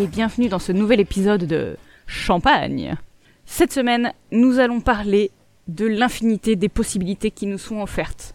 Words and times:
Et 0.00 0.06
bienvenue 0.06 0.48
dans 0.48 0.58
ce 0.58 0.72
nouvel 0.72 0.98
épisode 0.98 1.44
de 1.44 1.76
Champagne. 2.06 2.96
Cette 3.44 3.70
semaine, 3.70 4.14
nous 4.32 4.58
allons 4.58 4.80
parler 4.80 5.30
de 5.68 5.84
l'infinité 5.84 6.56
des 6.56 6.70
possibilités 6.70 7.30
qui 7.30 7.44
nous 7.44 7.58
sont 7.58 7.82
offertes. 7.82 8.34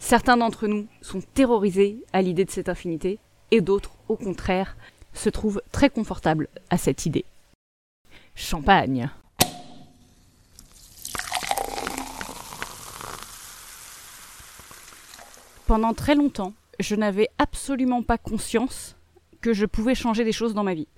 Certains 0.00 0.36
d'entre 0.36 0.66
nous 0.66 0.88
sont 1.00 1.20
terrorisés 1.34 2.02
à 2.12 2.20
l'idée 2.20 2.44
de 2.44 2.50
cette 2.50 2.68
infinité 2.68 3.20
et 3.52 3.60
d'autres, 3.60 3.92
au 4.08 4.16
contraire, 4.16 4.76
se 5.12 5.28
trouvent 5.28 5.62
très 5.70 5.88
confortables 5.88 6.48
à 6.68 6.76
cette 6.78 7.06
idée. 7.06 7.24
Champagne. 8.34 9.08
Pendant 15.68 15.94
très 15.94 16.16
longtemps, 16.16 16.54
je 16.80 16.96
n'avais 16.96 17.28
absolument 17.38 18.02
pas 18.02 18.18
conscience 18.18 18.96
que 19.40 19.52
je 19.52 19.66
pouvais 19.66 19.94
changer 19.94 20.24
des 20.24 20.32
choses 20.32 20.54
dans 20.54 20.64
ma 20.64 20.74
vie. 20.74 20.88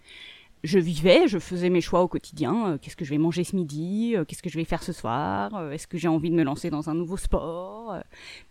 Je 0.62 0.78
vivais, 0.78 1.26
je 1.26 1.38
faisais 1.38 1.70
mes 1.70 1.80
choix 1.80 2.02
au 2.02 2.08
quotidien. 2.08 2.72
euh, 2.72 2.78
qu'est-ce 2.78 2.96
que 2.96 3.04
je 3.04 3.10
vais 3.10 3.18
manger 3.18 3.44
ce 3.44 3.56
midi 3.56 4.14
euh, 4.14 4.24
Qu'est-ce 4.26 4.42
que 4.42 4.50
je 4.50 4.58
vais 4.58 4.64
faire 4.64 4.82
ce 4.82 4.92
soir 4.92 5.54
euh, 5.54 5.70
Est-ce 5.70 5.86
que 5.86 5.96
j'ai 5.96 6.08
envie 6.08 6.30
de 6.30 6.34
me 6.34 6.42
lancer 6.42 6.68
dans 6.68 6.90
un 6.90 6.94
nouveau 6.94 7.16
sport 7.16 7.96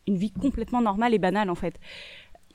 Une 0.07 0.17
vie 0.17 0.31
complètement 0.31 0.81
normale 0.81 1.13
et 1.13 1.19
banale 1.19 1.51
en 1.51 1.55
fait. 1.55 1.79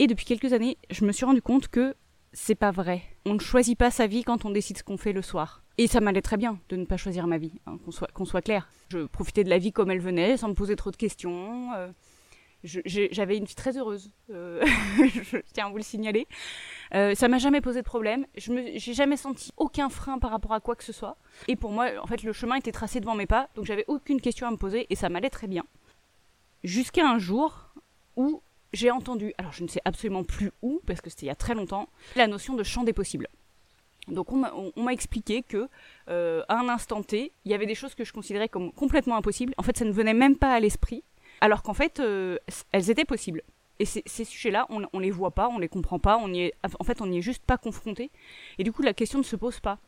Et 0.00 0.08
depuis 0.08 0.24
quelques 0.24 0.52
années, 0.52 0.76
je 0.90 1.04
me 1.04 1.12
suis 1.12 1.24
rendu 1.24 1.40
compte 1.40 1.68
que 1.68 1.94
c'est 2.32 2.56
pas 2.56 2.72
vrai. 2.72 3.02
On 3.26 3.34
ne 3.34 3.38
choisit 3.38 3.78
pas 3.78 3.92
sa 3.92 4.08
vie 4.08 4.24
quand 4.24 4.44
on 4.44 4.50
décide 4.50 4.76
ce 4.76 4.82
qu'on 4.82 4.96
fait 4.96 5.12
le 5.12 5.22
soir. 5.22 5.62
Et 5.78 5.86
ça 5.86 6.00
m'allait 6.00 6.22
très 6.22 6.36
bien 6.36 6.58
de 6.68 6.74
ne 6.74 6.84
pas 6.84 6.96
choisir 6.96 7.28
ma 7.28 7.38
vie, 7.38 7.52
hein, 7.66 7.78
qu'on 8.12 8.24
soit, 8.24 8.42
clair. 8.42 8.68
Je 8.90 9.06
profitais 9.06 9.44
de 9.44 9.50
la 9.50 9.58
vie 9.58 9.72
comme 9.72 9.90
elle 9.92 10.00
venait, 10.00 10.36
sans 10.36 10.48
me 10.48 10.54
poser 10.54 10.74
trop 10.74 10.90
de 10.90 10.96
questions. 10.96 11.70
J'avais 12.64 13.36
une 13.36 13.44
vie 13.44 13.54
très 13.54 13.76
heureuse, 13.76 14.10
je 14.28 15.38
tiens 15.52 15.66
à 15.66 15.70
vous 15.70 15.76
le 15.76 15.82
signaler. 15.82 16.26
Euh, 16.94 17.14
ça 17.14 17.28
m'a 17.28 17.38
jamais 17.38 17.60
posé 17.60 17.80
de 17.80 17.84
problème. 17.86 18.26
Je 18.36 18.52
j'ai 18.76 18.94
jamais 18.94 19.16
senti 19.16 19.50
aucun 19.56 19.88
frein 19.88 20.18
par 20.18 20.30
rapport 20.30 20.52
à 20.52 20.60
quoi 20.60 20.76
que 20.76 20.84
ce 20.84 20.92
soit. 20.92 21.16
Et 21.48 21.56
pour 21.56 21.72
moi, 21.72 21.90
en 22.00 22.06
fait, 22.06 22.22
le 22.22 22.32
chemin 22.32 22.56
était 22.56 22.72
tracé 22.72 23.00
devant 23.00 23.14
mes 23.14 23.26
pas, 23.26 23.48
donc 23.56 23.64
j'avais 23.64 23.84
aucune 23.88 24.20
question 24.20 24.46
à 24.46 24.50
me 24.50 24.56
poser 24.56 24.86
et 24.90 24.94
ça 24.94 25.08
m'allait 25.08 25.30
très 25.30 25.48
bien. 25.48 25.64
Jusqu'à 26.62 27.06
un 27.06 27.18
jour 27.18 27.70
où 28.16 28.42
j'ai 28.72 28.90
entendu, 28.90 29.32
alors 29.38 29.52
je 29.52 29.62
ne 29.62 29.68
sais 29.68 29.80
absolument 29.84 30.24
plus 30.24 30.52
où, 30.62 30.80
parce 30.86 31.00
que 31.00 31.10
c'était 31.10 31.26
il 31.26 31.28
y 31.28 31.32
a 31.32 31.36
très 31.36 31.54
longtemps, 31.54 31.88
la 32.16 32.26
notion 32.26 32.54
de 32.54 32.62
champ 32.62 32.84
des 32.84 32.92
possibles. 32.92 33.28
Donc 34.08 34.32
on 34.32 34.72
m'a 34.76 34.92
expliqué 34.92 35.42
que 35.42 35.68
euh, 36.08 36.42
un 36.48 36.68
instant 36.68 37.02
T, 37.02 37.32
il 37.44 37.50
y 37.50 37.54
avait 37.54 37.66
des 37.66 37.74
choses 37.74 37.94
que 37.94 38.04
je 38.04 38.12
considérais 38.12 38.48
comme 38.48 38.70
complètement 38.72 39.16
impossibles. 39.16 39.54
En 39.56 39.62
fait, 39.62 39.76
ça 39.78 39.84
ne 39.84 39.92
venait 39.92 40.14
même 40.14 40.36
pas 40.36 40.52
à 40.52 40.60
l'esprit, 40.60 41.02
alors 41.40 41.62
qu'en 41.62 41.74
fait, 41.74 42.00
euh, 42.00 42.38
elles 42.72 42.90
étaient 42.90 43.06
possibles. 43.06 43.42
Et 43.80 43.84
ces, 43.84 44.24
sujets-là, 44.24 44.66
on, 44.70 44.82
on 44.92 44.98
les 45.00 45.10
voit 45.10 45.32
pas, 45.32 45.48
on 45.48 45.58
les 45.58 45.68
comprend 45.68 45.98
pas, 45.98 46.16
on 46.16 46.32
est, 46.32 46.54
en 46.78 46.84
fait, 46.84 47.00
on 47.00 47.06
n'y 47.06 47.18
est 47.18 47.22
juste 47.22 47.42
pas 47.44 47.58
confronté. 47.58 48.10
Et 48.58 48.64
du 48.64 48.72
coup, 48.72 48.82
la 48.82 48.94
question 48.94 49.18
ne 49.18 49.24
se 49.24 49.36
pose 49.36 49.60
pas. 49.60 49.78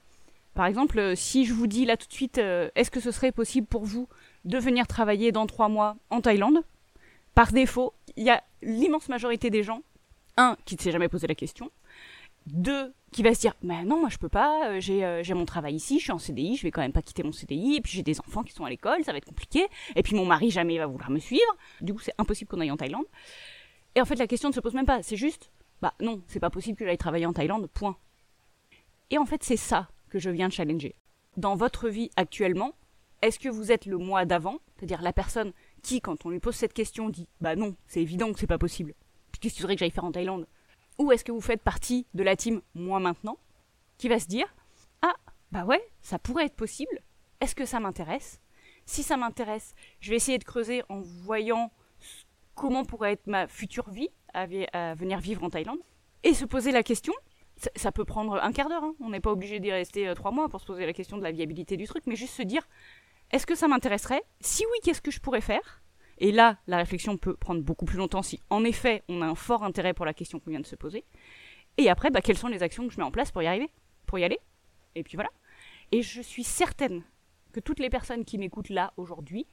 Par 0.57 0.65
exemple, 0.67 0.99
euh, 0.99 1.15
si 1.15 1.45
je 1.45 1.53
vous 1.53 1.67
dis 1.67 1.85
là 1.85 1.99
tout 1.99 2.09
de 2.09 2.13
suite, 2.13 2.39
euh, 2.39 2.71
est-ce 2.75 2.91
que 2.91 2.99
ce 2.99 3.11
serait 3.11 3.31
possible 3.31 3.67
pour 3.67 3.85
vous 3.85 4.09
de 4.47 4.59
venir 4.59 4.87
travailler 4.87 5.31
dans 5.31 5.47
trois 5.47 5.69
mois 5.69 5.97
en 6.09 6.23
Thaïlande? 6.23 6.61
Par 7.35 7.53
défaut, 7.53 7.93
il 8.17 8.25
y 8.25 8.31
a 8.31 8.43
l'immense 8.63 9.11
majorité 9.11 9.51
des 9.51 9.63
gens, 9.63 9.83
un, 10.39 10.57
qui 10.65 10.77
ne 10.77 10.81
s'est 10.81 10.91
jamais 10.91 11.09
posé 11.11 11.27
la 11.27 11.35
question, 11.35 11.71
deux, 12.47 12.95
qui 13.13 13.23
va 13.23 13.35
se 13.35 13.41
dire, 13.41 13.55
mais 13.63 13.85
non, 13.85 14.01
moi 14.01 14.09
je 14.09 14.17
peux 14.17 14.31
pas, 14.31 14.71
euh, 14.71 14.81
j'ai 14.81 15.35
mon 15.35 15.45
travail 15.45 15.75
ici, 15.75 15.99
je 15.99 16.05
suis 16.05 16.13
en 16.13 16.19
CDI, 16.19 16.57
je 16.57 16.63
vais 16.63 16.71
quand 16.71 16.81
même 16.81 16.93
pas 16.93 17.03
quitter 17.03 17.23
mon 17.23 17.33
CDI, 17.33 17.77
et 17.77 17.81
puis 17.83 17.93
j'ai 17.93 18.03
des 18.03 18.19
enfants 18.21 18.43
qui 18.43 18.55
sont 18.55 18.65
à 18.65 18.71
l'école, 18.71 19.05
ça 19.05 19.13
va 19.13 19.19
être 19.19 19.27
compliqué, 19.27 19.67
et 19.95 20.03
puis 20.03 20.17
mon 20.17 20.25
mari 20.25 20.51
jamais 20.51 20.79
va 20.79 20.87
vouloir 20.87 21.11
me 21.11 21.19
suivre, 21.19 21.57
du 21.83 21.93
coup 21.93 22.01
c'est 22.01 22.15
impossible 22.17 22.49
qu'on 22.51 22.61
aille 22.61 22.71
en 22.71 22.77
Thaïlande. 22.77 23.05
Et 23.97 24.01
en 24.01 24.05
fait 24.05 24.17
la 24.17 24.27
question 24.27 24.51
ne 24.51 24.55
se 24.55 24.61
pose 24.61 24.75
même 24.75 24.87
pas, 24.87 25.03
c'est 25.03 25.17
juste, 25.17 25.51
bah 25.81 25.95
non, 26.01 26.23
c'est 26.29 26.39
pas 26.39 26.51
possible 26.51 26.79
que 26.79 26.85
j'aille 26.85 26.99
travailler 26.99 27.27
en 27.27 27.33
Thaïlande, 27.33 27.67
point. 27.67 27.97
Et 29.11 29.17
en 29.17 29.25
fait 29.25 29.43
c'est 29.43 29.57
ça 29.57 29.89
que 30.11 30.19
je 30.19 30.31
viens 30.31 30.49
de 30.49 30.53
challenger. 30.53 30.95
Dans 31.39 31.57
votre 31.57 31.89
vie 31.89 32.11
actuellement, 32.15 32.75
est-ce 33.23 33.39
que 33.39 33.49
vous 33.49 33.73
êtes 33.73 33.87
le 33.87 33.97
moi 33.97 34.27
d'avant, 34.27 34.59
c'est-à-dire 34.77 35.01
la 35.01 35.15
personne 35.15 35.53
qui, 35.83 36.03
quand 36.03 36.27
on 36.27 36.31
lui 36.31 36.41
pose 36.41 36.55
cette 36.55 36.75
question, 36.75 37.09
dit 37.09 37.27
bah 37.41 37.57
non, 37.57 37.75
c'est 37.87 38.03
évident 38.03 38.33
que 38.33 38.39
c'est 38.39 38.47
pas 38.47 38.59
possible. 38.59 38.95
Qu'est-ce 39.41 39.55
que 39.55 39.57
tu 39.57 39.63
voudrais 39.63 39.77
que 39.77 39.81
j'aille 39.81 39.91
faire 39.91 40.05
en 40.05 40.13
Thaïlande? 40.13 40.47
Ou 40.99 41.11
est-ce 41.13 41.25
que 41.25 41.33
vous 41.33 41.41
faites 41.41 41.63
partie 41.63 42.07
de 42.13 42.23
la 42.23 42.37
team 42.37 42.61
moi 42.75 43.01
maintenant, 43.01 43.39
qui 43.97 44.09
va 44.09 44.21
se 44.21 44.27
dire 44.27 44.55
ah 45.01 45.15
bah 45.53 45.65
ouais, 45.65 45.83
ça 46.03 46.19
pourrait 46.19 46.45
être 46.45 46.57
possible. 46.57 47.01
Est-ce 47.41 47.55
que 47.55 47.65
ça 47.65 47.81
m'intéresse? 47.81 48.41
Si 48.85 49.03
ça 49.03 49.17
m'intéresse, 49.17 49.75
je 50.01 50.11
vais 50.11 50.17
essayer 50.17 50.39
de 50.39 50.45
creuser 50.45 50.83
en 50.91 51.01
voyant 51.01 51.73
comment 52.57 52.85
pourrait 52.85 53.13
être 53.13 53.29
ma 53.29 53.47
future 53.47 53.89
vie 53.91 54.09
à, 54.35 54.47
venir 54.95 55.21
vivre 55.21 55.45
en 55.45 55.51
Thaïlande 55.51 55.79
et 56.25 56.35
se 56.35 56.45
poser 56.45 56.73
la 56.73 56.83
question. 56.83 57.15
Ça, 57.57 57.71
ça 57.77 57.93
peut 57.93 58.05
prendre 58.05 58.43
un 58.43 58.53
quart 58.53 58.69
d'heure, 58.69 58.85
hein. 58.85 58.95
on 59.01 59.11
n'est 59.11 59.21
pas 59.21 59.31
obligé 59.31 59.61
d'y 59.61 59.73
rester 59.73 60.09
euh, 60.09 60.15
trois 60.15 60.31
mois 60.31 60.49
pour 60.51 60.61
se 60.61 60.67
poser 60.67 60.85
la 60.85 60.93
question 60.93 61.17
de 61.17 61.23
la 61.23 61.31
viabilité 61.31 61.79
du 61.79 61.87
truc, 61.87 62.03
mais 62.07 62.17
juste 62.17 62.35
se 62.35 62.43
dire 62.43 62.69
est-ce 63.31 63.47
que 63.47 63.55
ça 63.55 63.67
m'intéresserait? 63.67 64.23
Si 64.41 64.65
oui, 64.65 64.79
qu'est-ce 64.83 65.01
que 65.01 65.11
je 65.11 65.21
pourrais 65.21 65.41
faire? 65.41 65.83
Et 66.19 66.33
là, 66.33 66.59
la 66.67 66.79
réflexion 66.79 67.17
peut 67.17 67.35
prendre 67.35 67.63
beaucoup 67.63 67.85
plus 67.85 67.99
longtemps 67.99 68.23
si, 68.23 68.41
en 68.51 68.65
effet, 68.65 69.03
on 69.09 69.21
a 69.21 69.27
un 69.27 69.35
fort 69.35 69.65
intérêt 69.65 69.95
pour 69.95 70.07
la 70.07 70.15
question 70.15 70.39
qu'on 70.39 70.51
vient 70.51 70.61
de 70.61 70.67
se 70.67 70.77
poser. 70.77 71.05
Et 71.77 71.91
après, 71.91 72.11
bah, 72.11 72.23
quelles 72.23 72.39
sont 72.39 72.49
les 72.49 72.63
actions 72.63 72.87
que 72.87 72.93
je 72.93 72.99
mets 72.99 73.05
en 73.05 73.11
place 73.11 73.33
pour 73.33 73.43
y 73.43 73.47
arriver 73.47 73.69
Pour 74.07 74.19
y 74.19 74.25
aller? 74.25 74.39
Et 74.95 75.03
puis 75.03 75.17
voilà. 75.17 75.31
Et 75.93 76.03
je 76.03 76.23
suis 76.23 76.45
certaine 76.45 77.03
que 77.53 77.61
toutes 77.61 77.81
les 77.81 77.91
personnes 77.91 78.25
qui 78.25 78.39
m'écoutent 78.39 78.71
là 78.71 78.93
aujourd'hui, 78.97 79.47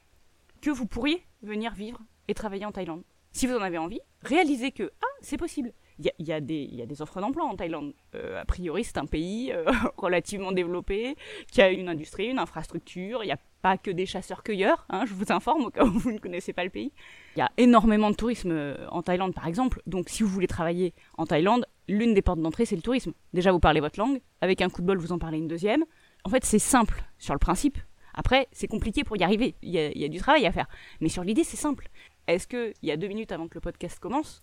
que 0.62 0.70
vous 0.70 0.86
pourriez 0.86 1.26
venir 1.42 1.74
vivre 1.74 2.00
et 2.28 2.34
travailler 2.34 2.64
en 2.64 2.72
Thaïlande. 2.72 3.02
Si 3.32 3.48
vous 3.48 3.54
en 3.54 3.62
avez 3.62 3.78
envie, 3.78 4.00
réalisez 4.22 4.70
que, 4.70 4.92
ah, 5.02 5.06
c'est 5.20 5.36
possible. 5.36 5.72
Il 5.98 6.10
y 6.26 6.32
a, 6.32 6.40
des, 6.40 7.02
offres 7.02 7.20
d'emploi 7.20 7.44
en 7.44 7.56
Thaïlande. 7.56 7.94
Euh, 8.14 8.40
a 8.40 8.44
priori, 8.44 8.84
c'est 8.84 8.98
un 8.98 9.06
pays 9.06 9.52
euh, 9.52 9.64
relativement 9.96 10.52
développé, 10.52 11.16
qui 11.50 11.62
a 11.62 11.70
une 11.70 11.88
industrie, 11.88 12.26
une 12.26 12.38
infrastructure. 12.38 13.22
Il 13.22 13.26
n'y 13.26 13.32
a 13.32 13.38
pas 13.62 13.76
que 13.76 13.90
des 13.90 14.06
chasseurs-cueilleurs, 14.06 14.86
hein, 14.88 15.04
je 15.06 15.14
vous 15.14 15.32
informe 15.32 15.64
au 15.64 15.70
cas 15.70 15.84
où 15.84 15.90
vous 15.90 16.12
ne 16.12 16.18
connaissez 16.18 16.52
pas 16.52 16.64
le 16.64 16.70
pays. 16.70 16.92
Il 17.34 17.40
y 17.40 17.42
a 17.42 17.50
énormément 17.56 18.10
de 18.10 18.16
tourisme 18.16 18.50
euh, 18.52 18.86
en 18.90 19.02
Thaïlande, 19.02 19.34
par 19.34 19.48
exemple. 19.48 19.82
Donc, 19.86 20.08
si 20.08 20.22
vous 20.22 20.28
voulez 20.28 20.46
travailler 20.46 20.94
en 21.16 21.26
Thaïlande, 21.26 21.66
l'une 21.88 22.14
des 22.14 22.22
portes 22.22 22.40
d'entrée, 22.40 22.66
c'est 22.66 22.76
le 22.76 22.82
tourisme. 22.82 23.12
Déjà, 23.32 23.52
vous 23.52 23.60
parlez 23.60 23.80
votre 23.80 23.98
langue. 23.98 24.20
Avec 24.40 24.62
un 24.62 24.70
coup 24.70 24.82
de 24.82 24.86
bol, 24.86 24.98
vous 24.98 25.12
en 25.12 25.18
parlez 25.18 25.38
une 25.38 25.48
deuxième. 25.48 25.84
En 26.24 26.30
fait, 26.30 26.44
c'est 26.44 26.60
simple 26.60 27.04
sur 27.18 27.34
le 27.34 27.40
principe. 27.40 27.78
Après, 28.14 28.46
c'est 28.52 28.68
compliqué 28.68 29.02
pour 29.02 29.16
y 29.16 29.24
arriver. 29.24 29.56
Il 29.62 29.70
y 29.70 30.04
a 30.04 30.08
du 30.08 30.18
travail 30.18 30.46
à 30.46 30.52
faire. 30.52 30.68
Mais 31.00 31.08
sur 31.08 31.24
l'idée, 31.24 31.42
c'est 31.42 31.56
simple. 31.56 31.90
Est-ce 32.26 32.46
que, 32.46 32.72
il 32.82 32.88
y 32.88 32.92
a 32.92 32.96
deux 32.96 33.08
minutes 33.08 33.32
avant 33.32 33.48
que 33.48 33.54
le 33.54 33.60
podcast 33.60 33.98
commence, 33.98 34.42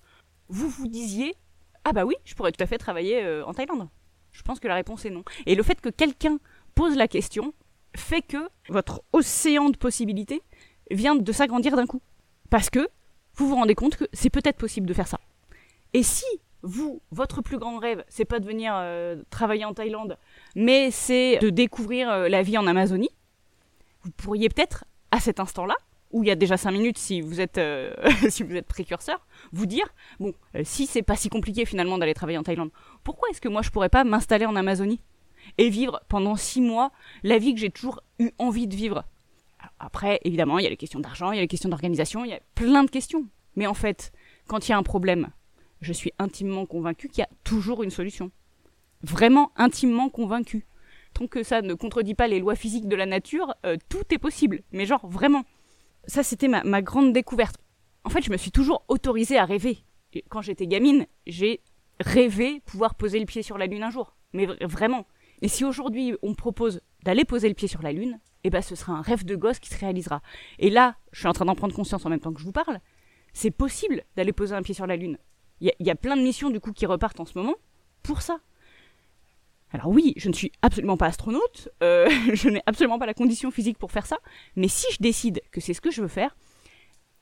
vous 0.49 0.69
vous 0.69 0.87
disiez 0.87 1.35
Ah 1.83 1.93
bah 1.93 2.05
oui, 2.05 2.15
je 2.25 2.35
pourrais 2.35 2.51
tout 2.51 2.63
à 2.63 2.67
fait 2.67 2.77
travailler 2.77 3.23
euh, 3.23 3.45
en 3.45 3.53
Thaïlande 3.53 3.87
Je 4.31 4.41
pense 4.43 4.59
que 4.59 4.67
la 4.67 4.75
réponse 4.75 5.05
est 5.05 5.09
non. 5.09 5.23
Et 5.45 5.55
le 5.55 5.63
fait 5.63 5.79
que 5.81 5.89
quelqu'un 5.89 6.39
pose 6.75 6.95
la 6.95 7.07
question 7.07 7.53
fait 7.95 8.21
que 8.21 8.49
votre 8.69 9.03
océan 9.13 9.69
de 9.69 9.77
possibilités 9.77 10.41
vient 10.89 11.15
de 11.15 11.31
s'agrandir 11.31 11.75
d'un 11.75 11.87
coup. 11.87 12.01
Parce 12.49 12.69
que 12.69 12.87
vous 13.35 13.47
vous 13.47 13.55
rendez 13.55 13.75
compte 13.75 13.95
que 13.95 14.05
c'est 14.13 14.29
peut-être 14.29 14.57
possible 14.57 14.87
de 14.87 14.93
faire 14.93 15.07
ça. 15.07 15.19
Et 15.93 16.03
si 16.03 16.25
vous, 16.63 17.01
votre 17.11 17.41
plus 17.41 17.57
grand 17.57 17.79
rêve, 17.79 18.03
c'est 18.07 18.25
pas 18.25 18.39
de 18.39 18.45
venir 18.45 18.73
euh, 18.75 19.21
travailler 19.29 19.65
en 19.65 19.73
Thaïlande, 19.73 20.17
mais 20.55 20.91
c'est 20.91 21.37
de 21.39 21.49
découvrir 21.49 22.09
euh, 22.09 22.29
la 22.29 22.43
vie 22.43 22.57
en 22.57 22.67
Amazonie, 22.67 23.09
vous 24.03 24.11
pourriez 24.11 24.49
peut-être, 24.49 24.85
à 25.11 25.19
cet 25.19 25.39
instant-là, 25.39 25.75
où 26.11 26.23
il 26.23 26.27
y 26.27 26.31
a 26.31 26.35
déjà 26.35 26.57
5 26.57 26.71
minutes 26.71 26.97
si 26.97 27.21
vous 27.21 27.41
êtes, 27.41 27.57
euh, 27.57 27.93
si 28.29 28.43
vous 28.43 28.55
êtes 28.55 28.67
précurseur, 28.67 29.25
vous 29.51 29.65
dire, 29.65 29.87
bon, 30.19 30.33
euh, 30.55 30.61
si 30.63 30.85
c'est 30.85 31.01
pas 31.01 31.15
si 31.15 31.29
compliqué 31.29 31.65
finalement 31.65 31.97
d'aller 31.97 32.13
travailler 32.13 32.37
en 32.37 32.43
Thaïlande, 32.43 32.71
pourquoi 33.03 33.29
est-ce 33.29 33.41
que 33.41 33.49
moi 33.49 33.61
je 33.61 33.69
pourrais 33.69 33.89
pas 33.89 34.03
m'installer 34.03 34.45
en 34.45 34.55
Amazonie 34.55 35.01
et 35.57 35.69
vivre 35.69 36.01
pendant 36.07 36.35
6 36.35 36.61
mois 36.61 36.91
la 37.23 37.37
vie 37.37 37.53
que 37.53 37.59
j'ai 37.59 37.71
toujours 37.71 38.01
eu 38.19 38.31
envie 38.37 38.67
de 38.67 38.75
vivre? 38.75 39.03
Après, 39.79 40.19
évidemment, 40.23 40.59
il 40.59 40.63
y 40.63 40.67
a 40.67 40.69
les 40.69 40.77
questions 40.77 40.99
d'argent, 40.99 41.31
il 41.31 41.35
y 41.35 41.39
a 41.39 41.41
les 41.41 41.47
questions 41.47 41.69
d'organisation, 41.69 42.25
il 42.25 42.31
y 42.31 42.33
a 42.33 42.39
plein 42.55 42.83
de 42.83 42.89
questions. 42.89 43.25
Mais 43.55 43.67
en 43.67 43.73
fait, 43.73 44.11
quand 44.47 44.67
il 44.67 44.71
y 44.71 44.73
a 44.73 44.77
un 44.77 44.83
problème, 44.83 45.29
je 45.81 45.93
suis 45.93 46.13
intimement 46.19 46.65
convaincu 46.65 47.09
qu'il 47.09 47.19
y 47.19 47.25
a 47.25 47.29
toujours 47.43 47.83
une 47.83 47.89
solution. 47.89 48.31
Vraiment 49.03 49.51
intimement 49.55 50.09
convaincu. 50.09 50.65
Tant 51.13 51.27
que 51.27 51.43
ça 51.43 51.61
ne 51.61 51.73
contredit 51.73 52.15
pas 52.15 52.27
les 52.27 52.39
lois 52.39 52.55
physiques 52.55 52.87
de 52.87 52.95
la 52.95 53.05
nature, 53.05 53.55
euh, 53.65 53.75
tout 53.89 54.03
est 54.11 54.17
possible. 54.17 54.61
Mais 54.71 54.85
genre, 54.85 55.05
vraiment. 55.07 55.43
Ça, 56.07 56.23
c'était 56.23 56.47
ma, 56.47 56.81
grande 56.81 57.13
découverte. 57.13 57.57
En 58.03 58.09
fait, 58.09 58.21
je 58.23 58.31
me 58.31 58.37
suis 58.37 58.51
toujours 58.51 58.83
autorisée 58.87 59.37
à 59.37 59.45
rêver. 59.45 59.83
Quand 60.29 60.41
j'étais 60.41 60.67
gamine, 60.67 61.05
j'ai 61.27 61.61
rêvé 61.99 62.61
pouvoir 62.65 62.95
poser 62.95 63.19
le 63.19 63.25
pied 63.25 63.43
sur 63.43 63.57
la 63.57 63.67
Lune 63.67 63.83
un 63.83 63.91
jour. 63.91 64.15
Mais 64.33 64.45
vra- 64.45 64.65
vraiment. 64.65 65.05
Et 65.41 65.47
si 65.47 65.63
aujourd'hui 65.63 66.15
on 66.21 66.29
me 66.29 66.35
propose 66.35 66.81
d'aller 67.03 67.25
poser 67.25 67.47
le 67.47 67.53
pied 67.55 67.67
sur 67.67 67.81
la 67.81 67.91
Lune, 67.91 68.19
eh 68.43 68.49
ben 68.49 68.61
ce 68.61 68.75
sera 68.75 68.93
un 68.93 69.01
rêve 69.01 69.23
de 69.23 69.35
gosse 69.35 69.59
qui 69.59 69.69
se 69.69 69.79
réalisera. 69.79 70.21
Et 70.59 70.69
là, 70.69 70.95
je 71.11 71.19
suis 71.19 71.27
en 71.27 71.33
train 71.33 71.45
d'en 71.45 71.55
prendre 71.55 71.75
conscience 71.75 72.05
en 72.05 72.09
même 72.09 72.19
temps 72.19 72.33
que 72.33 72.39
je 72.39 72.45
vous 72.45 72.51
parle. 72.51 72.79
C'est 73.33 73.51
possible 73.51 74.03
d'aller 74.15 74.33
poser 74.33 74.55
un 74.55 74.61
pied 74.63 74.73
sur 74.73 74.87
la 74.87 74.95
Lune. 74.95 75.17
Il 75.61 75.71
y, 75.79 75.83
y 75.83 75.91
a 75.91 75.95
plein 75.95 76.17
de 76.17 76.21
missions 76.23 76.49
du 76.49 76.59
coup 76.59 76.73
qui 76.73 76.85
repartent 76.85 77.19
en 77.19 77.25
ce 77.25 77.37
moment 77.37 77.55
pour 78.03 78.21
ça. 78.21 78.39
Alors 79.73 79.87
oui, 79.87 80.13
je 80.17 80.27
ne 80.29 80.33
suis 80.33 80.51
absolument 80.61 80.97
pas 80.97 81.07
astronaute, 81.07 81.69
euh, 81.81 82.09
je 82.33 82.49
n'ai 82.49 82.61
absolument 82.65 82.99
pas 82.99 83.05
la 83.05 83.13
condition 83.13 83.51
physique 83.51 83.77
pour 83.77 83.91
faire 83.91 84.05
ça, 84.05 84.17
mais 84.55 84.67
si 84.67 84.85
je 84.91 84.97
décide 84.99 85.41
que 85.51 85.61
c'est 85.61 85.73
ce 85.73 85.81
que 85.81 85.91
je 85.91 86.01
veux 86.01 86.07
faire, 86.07 86.35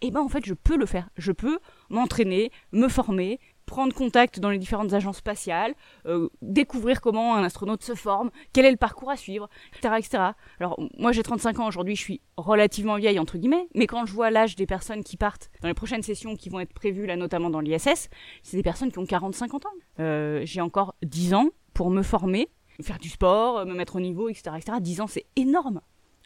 eh 0.02 0.12
ben 0.12 0.22
en 0.22 0.30
fait 0.30 0.46
je 0.46 0.54
peux 0.54 0.78
le 0.78 0.86
faire. 0.86 1.10
Je 1.18 1.32
peux 1.32 1.60
m'entraîner, 1.90 2.52
me 2.72 2.88
former, 2.88 3.40
prendre 3.66 3.94
contact 3.94 4.40
dans 4.40 4.50
les 4.50 4.58
différentes 4.58 4.94
agences 4.94 5.18
spatiales, 5.18 5.76
euh, 6.08 6.30
découvrir 6.42 7.02
comment 7.02 7.36
un 7.36 7.44
astronaute 7.44 7.84
se 7.84 7.94
forme, 7.94 8.32
quel 8.54 8.66
est 8.66 8.72
le 8.72 8.78
parcours 8.78 9.12
à 9.12 9.18
suivre, 9.18 9.48
etc. 9.74 9.96
etc. 10.00 10.24
Alors 10.60 10.80
moi 10.98 11.12
j'ai 11.12 11.22
35 11.22 11.60
ans 11.60 11.68
aujourd'hui, 11.68 11.96
je 11.96 12.02
suis 12.02 12.22
relativement 12.38 12.96
vieille 12.96 13.20
entre 13.20 13.38
guillemets, 13.38 13.68
mais 13.76 13.86
quand 13.86 14.06
je 14.06 14.14
vois 14.14 14.32
l'âge 14.32 14.56
des 14.56 14.66
personnes 14.66 15.04
qui 15.04 15.18
partent 15.18 15.52
dans 15.62 15.68
les 15.68 15.74
prochaines 15.74 16.02
sessions 16.02 16.36
qui 16.36 16.50
vont 16.50 16.60
être 16.60 16.74
prévues 16.74 17.06
là 17.06 17.16
notamment 17.16 17.50
dans 17.50 17.60
l'ISS, 17.60 18.10
c'est 18.42 18.58
des 18.58 18.64
personnes 18.64 18.92
qui 18.92 19.00
ont 19.00 19.04
40-50 19.04 19.56
ans. 19.56 19.70
Euh, 20.00 20.42
j'ai 20.46 20.62
encore 20.62 20.96
10 21.04 21.34
ans 21.36 21.50
pour 21.80 21.92
me 21.92 22.04
former, 22.04 22.50
faire 22.82 22.98
du 22.98 23.08
sport, 23.08 23.66
me 23.66 23.74
mettre 23.74 23.96
au 23.96 24.02
niveau, 24.02 24.28
etc. 24.28 24.54
etc. 24.58 24.80
10 24.82 25.00
ans 25.00 25.08
c'est 25.08 25.26
énorme. 25.38 25.80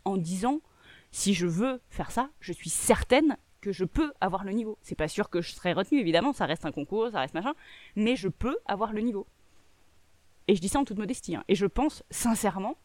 En 0.04 0.18
10 0.18 0.48
ans, 0.48 0.62
si 1.12 1.36
je 1.36 1.46
veux 1.46 1.80
faire 1.90 2.10
ça, 2.10 2.32
je 2.40 2.52
suis 2.52 2.72
certaine 2.72 3.38
que 3.62 3.72
je 3.72 3.86
peux 3.86 4.14
avoir 4.20 4.46
le 4.46 4.52
niveau. 4.52 4.80
C'est 4.82 4.96
pas 4.96 5.08
sûr 5.08 5.30
que 5.30 5.44
je 5.44 5.52
serai 5.52 5.74
retenu, 5.74 6.00
évidemment, 6.00 6.34
ça 6.34 6.48
reste 6.48 6.66
un 6.66 6.72
concours, 6.72 7.12
ça 7.12 7.20
reste 7.20 7.36
machin, 7.36 7.54
mais 7.96 8.16
je 8.16 8.30
peux 8.30 8.58
avoir 8.66 8.94
le 8.94 9.02
niveau. 9.02 9.28
Et 10.48 10.56
je 10.56 10.60
dis 10.60 10.70
ça 10.70 10.80
en 10.80 10.86
toute 10.86 10.98
modestie. 10.98 11.36
Hein. 11.36 11.44
Et 11.48 11.54
je 11.54 11.68
pense 11.68 12.02
sincèrement 12.10 12.76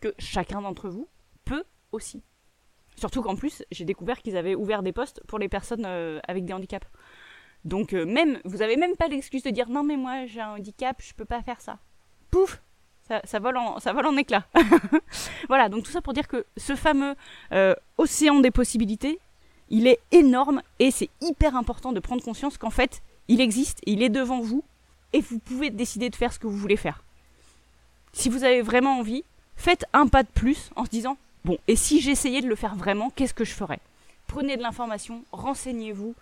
que 0.00 0.12
chacun 0.18 0.62
d'entre 0.62 0.88
vous 0.88 1.06
peut 1.44 1.62
aussi. 1.92 2.24
Surtout 2.96 3.22
qu'en 3.22 3.36
plus, 3.36 3.62
j'ai 3.70 3.84
découvert 3.84 4.20
qu'ils 4.20 4.36
avaient 4.36 4.56
ouvert 4.56 4.82
des 4.82 4.92
postes 4.92 5.22
pour 5.28 5.38
les 5.38 5.48
personnes 5.48 5.86
euh, 5.86 6.18
avec 6.26 6.44
des 6.44 6.52
handicaps. 6.52 6.88
Donc 7.64 7.92
euh, 7.92 8.04
même, 8.04 8.40
vous 8.44 8.62
avez 8.62 8.76
même 8.76 8.96
pas 8.96 9.06
l'excuse 9.06 9.44
de 9.44 9.50
dire 9.50 9.68
non 9.68 9.84
mais 9.84 9.96
moi 9.96 10.26
j'ai 10.26 10.40
un 10.40 10.56
handicap, 10.56 11.00
je 11.00 11.14
peux 11.14 11.24
pas 11.24 11.40
faire 11.44 11.60
ça. 11.60 11.78
Ça, 13.24 13.38
vole 13.38 13.56
en, 13.56 13.78
ça 13.78 13.94
éclats. 14.18 14.46
voilà, 15.48 15.68
donc 15.68 15.84
tout 15.84 15.92
ça 15.92 16.00
pour 16.00 16.12
dire 16.12 16.26
que 16.26 16.44
ce 16.56 16.74
fameux 16.74 17.14
euh, 17.52 17.74
océan 17.98 18.40
des 18.40 18.50
possibilités, 18.50 19.20
il 19.68 19.86
est 19.86 20.00
énorme 20.10 20.60
et 20.80 20.90
c'est 20.90 21.08
hyper 21.20 21.54
important 21.54 21.92
de 21.92 22.00
prendre 22.00 22.22
conscience 22.22 22.58
qu'en 22.58 22.70
fait, 22.70 23.02
il 23.28 23.40
existe, 23.40 23.80
il 23.86 24.02
est 24.02 24.08
devant 24.08 24.40
vous 24.40 24.64
et 25.12 25.20
vous 25.20 25.38
pouvez 25.38 25.70
décider 25.70 26.10
de 26.10 26.16
faire 26.16 26.32
ce 26.32 26.40
que 26.40 26.48
vous 26.48 26.56
voulez 26.56 26.76
faire. 26.76 27.04
Si 28.12 28.28
vous 28.28 28.42
avez 28.42 28.62
vraiment 28.62 28.98
envie, 28.98 29.24
faites 29.56 29.84
un 29.92 30.08
pas 30.08 30.24
de 30.24 30.28
plus 30.28 30.70
en 30.74 30.84
se 30.84 30.90
disant 30.90 31.16
bon, 31.44 31.58
et 31.68 31.76
si 31.76 32.00
j'essayais 32.00 32.40
de 32.40 32.48
le 32.48 32.56
faire 32.56 32.74
vraiment, 32.74 33.10
qu'est-ce 33.10 33.34
que 33.34 33.44
je 33.44 33.52
ferais? 33.52 33.78
Prenez 34.26 34.56
de 34.56 34.62
l'information, 34.62 35.22
renseignez-vous, 35.30 36.14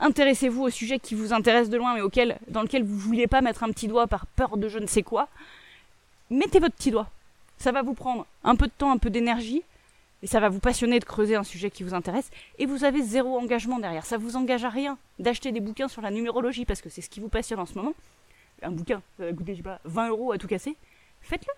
intéressez-vous 0.00 0.62
au 0.62 0.70
sujet 0.70 0.98
qui 0.98 1.14
vous 1.14 1.32
intéresse 1.32 1.68
de 1.68 1.76
loin 1.76 1.94
mais 1.94 2.00
auquel, 2.00 2.38
dans 2.48 2.62
lequel 2.62 2.82
vous 2.82 2.94
ne 2.94 3.00
vouliez 3.00 3.26
pas 3.26 3.42
mettre 3.42 3.62
un 3.62 3.70
petit 3.70 3.88
doigt 3.88 4.06
par 4.06 4.26
peur 4.26 4.56
de 4.56 4.68
je 4.68 4.78
ne 4.78 4.86
sais 4.86 5.02
quoi. 5.02 5.28
Mettez 6.30 6.60
votre 6.60 6.76
petit 6.76 6.92
doigt. 6.92 7.10
Ça 7.58 7.72
va 7.72 7.82
vous 7.82 7.94
prendre 7.94 8.26
un 8.44 8.56
peu 8.56 8.66
de 8.66 8.72
temps, 8.72 8.92
un 8.92 8.98
peu 8.98 9.10
d'énergie, 9.10 9.62
et 10.22 10.26
ça 10.26 10.38
va 10.38 10.48
vous 10.48 10.60
passionner 10.60 11.00
de 11.00 11.04
creuser 11.04 11.34
un 11.34 11.42
sujet 11.42 11.70
qui 11.70 11.82
vous 11.82 11.92
intéresse, 11.92 12.30
et 12.58 12.66
vous 12.66 12.84
avez 12.84 13.02
zéro 13.02 13.38
engagement 13.38 13.78
derrière. 13.78 14.06
Ça 14.06 14.16
vous 14.16 14.36
engage 14.36 14.64
à 14.64 14.68
rien 14.68 14.96
d'acheter 15.18 15.50
des 15.50 15.60
bouquins 15.60 15.88
sur 15.88 16.02
la 16.02 16.10
numérologie, 16.10 16.64
parce 16.64 16.80
que 16.80 16.88
c'est 16.88 17.02
ce 17.02 17.10
qui 17.10 17.20
vous 17.20 17.28
passionne 17.28 17.58
en 17.58 17.66
ce 17.66 17.74
moment. 17.74 17.94
Un 18.62 18.70
bouquin, 18.70 19.02
va 19.18 19.32
coûter, 19.32 19.52
je 19.52 19.58
sais 19.58 19.62
pas, 19.62 19.80
20 19.84 20.08
euros 20.10 20.32
à 20.32 20.38
tout 20.38 20.46
casser. 20.46 20.76
Faites-le. 21.22 21.52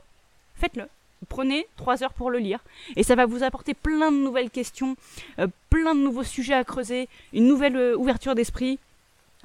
Faites-le. 0.54 0.88
Prenez 1.28 1.66
3 1.76 2.02
heures 2.02 2.14
pour 2.14 2.30
le 2.30 2.38
lire, 2.38 2.60
et 2.96 3.02
ça 3.02 3.14
va 3.14 3.26
vous 3.26 3.42
apporter 3.42 3.75
plein 3.75 4.10
de 4.10 4.16
nouvelles 4.16 4.50
questions, 4.50 4.96
euh, 5.38 5.46
plein 5.70 5.94
de 5.94 6.00
nouveaux 6.00 6.25
sujets 6.25 6.54
à 6.54 6.64
creuser, 6.64 7.08
une 7.32 7.46
nouvelle 7.46 7.76
euh, 7.76 7.96
ouverture 7.96 8.34
d'esprit, 8.34 8.78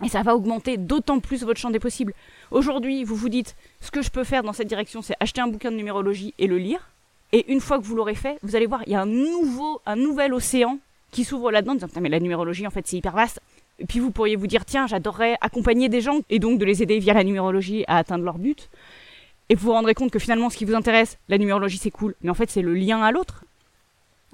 et 0.03 0.09
ça 0.09 0.21
va 0.21 0.35
augmenter 0.35 0.77
d'autant 0.77 1.19
plus 1.19 1.43
votre 1.43 1.59
champ 1.59 1.69
des 1.69 1.79
possibles. 1.79 2.13
Aujourd'hui, 2.51 3.03
vous 3.03 3.15
vous 3.15 3.29
dites, 3.29 3.55
ce 3.81 3.91
que 3.91 4.01
je 4.01 4.09
peux 4.09 4.23
faire 4.23 4.43
dans 4.43 4.53
cette 4.53 4.67
direction, 4.67 5.01
c'est 5.01 5.15
acheter 5.19 5.41
un 5.41 5.47
bouquin 5.47 5.71
de 5.71 5.75
numérologie 5.75 6.33
et 6.37 6.47
le 6.47 6.57
lire. 6.57 6.89
Et 7.33 7.51
une 7.51 7.59
fois 7.59 7.79
que 7.79 7.83
vous 7.83 7.95
l'aurez 7.95 8.15
fait, 8.15 8.37
vous 8.43 8.55
allez 8.55 8.67
voir, 8.67 8.81
il 8.85 8.93
y 8.93 8.95
a 8.95 9.01
un 9.01 9.05
nouveau, 9.05 9.81
un 9.85 9.95
nouvel 9.95 10.33
océan 10.33 10.79
qui 11.11 11.23
s'ouvre 11.23 11.51
là-dedans, 11.51 11.73
en 11.73 11.75
disant, 11.75 11.87
mais 11.99 12.09
la 12.09 12.19
numérologie, 12.19 12.67
en 12.67 12.69
fait, 12.69 12.85
c'est 12.87 12.97
hyper 12.97 13.13
vaste. 13.13 13.41
Et 13.79 13.85
puis 13.85 13.99
vous 13.99 14.11
pourriez 14.11 14.35
vous 14.35 14.47
dire, 14.47 14.65
tiens, 14.65 14.87
j'adorerais 14.87 15.37
accompagner 15.41 15.89
des 15.89 16.01
gens 16.01 16.19
et 16.29 16.39
donc 16.39 16.59
de 16.59 16.65
les 16.65 16.81
aider 16.81 16.99
via 16.99 17.13
la 17.13 17.23
numérologie 17.23 17.83
à 17.87 17.97
atteindre 17.97 18.23
leur 18.23 18.37
but. 18.37 18.69
Et 19.49 19.55
vous 19.55 19.67
vous 19.67 19.73
rendrez 19.73 19.93
compte 19.93 20.11
que 20.11 20.19
finalement, 20.19 20.49
ce 20.49 20.57
qui 20.57 20.65
vous 20.65 20.75
intéresse, 20.75 21.17
la 21.29 21.37
numérologie, 21.37 21.77
c'est 21.77 21.91
cool, 21.91 22.15
mais 22.21 22.29
en 22.29 22.33
fait, 22.33 22.49
c'est 22.49 22.61
le 22.61 22.73
lien 22.73 23.01
à 23.01 23.11
l'autre. 23.11 23.45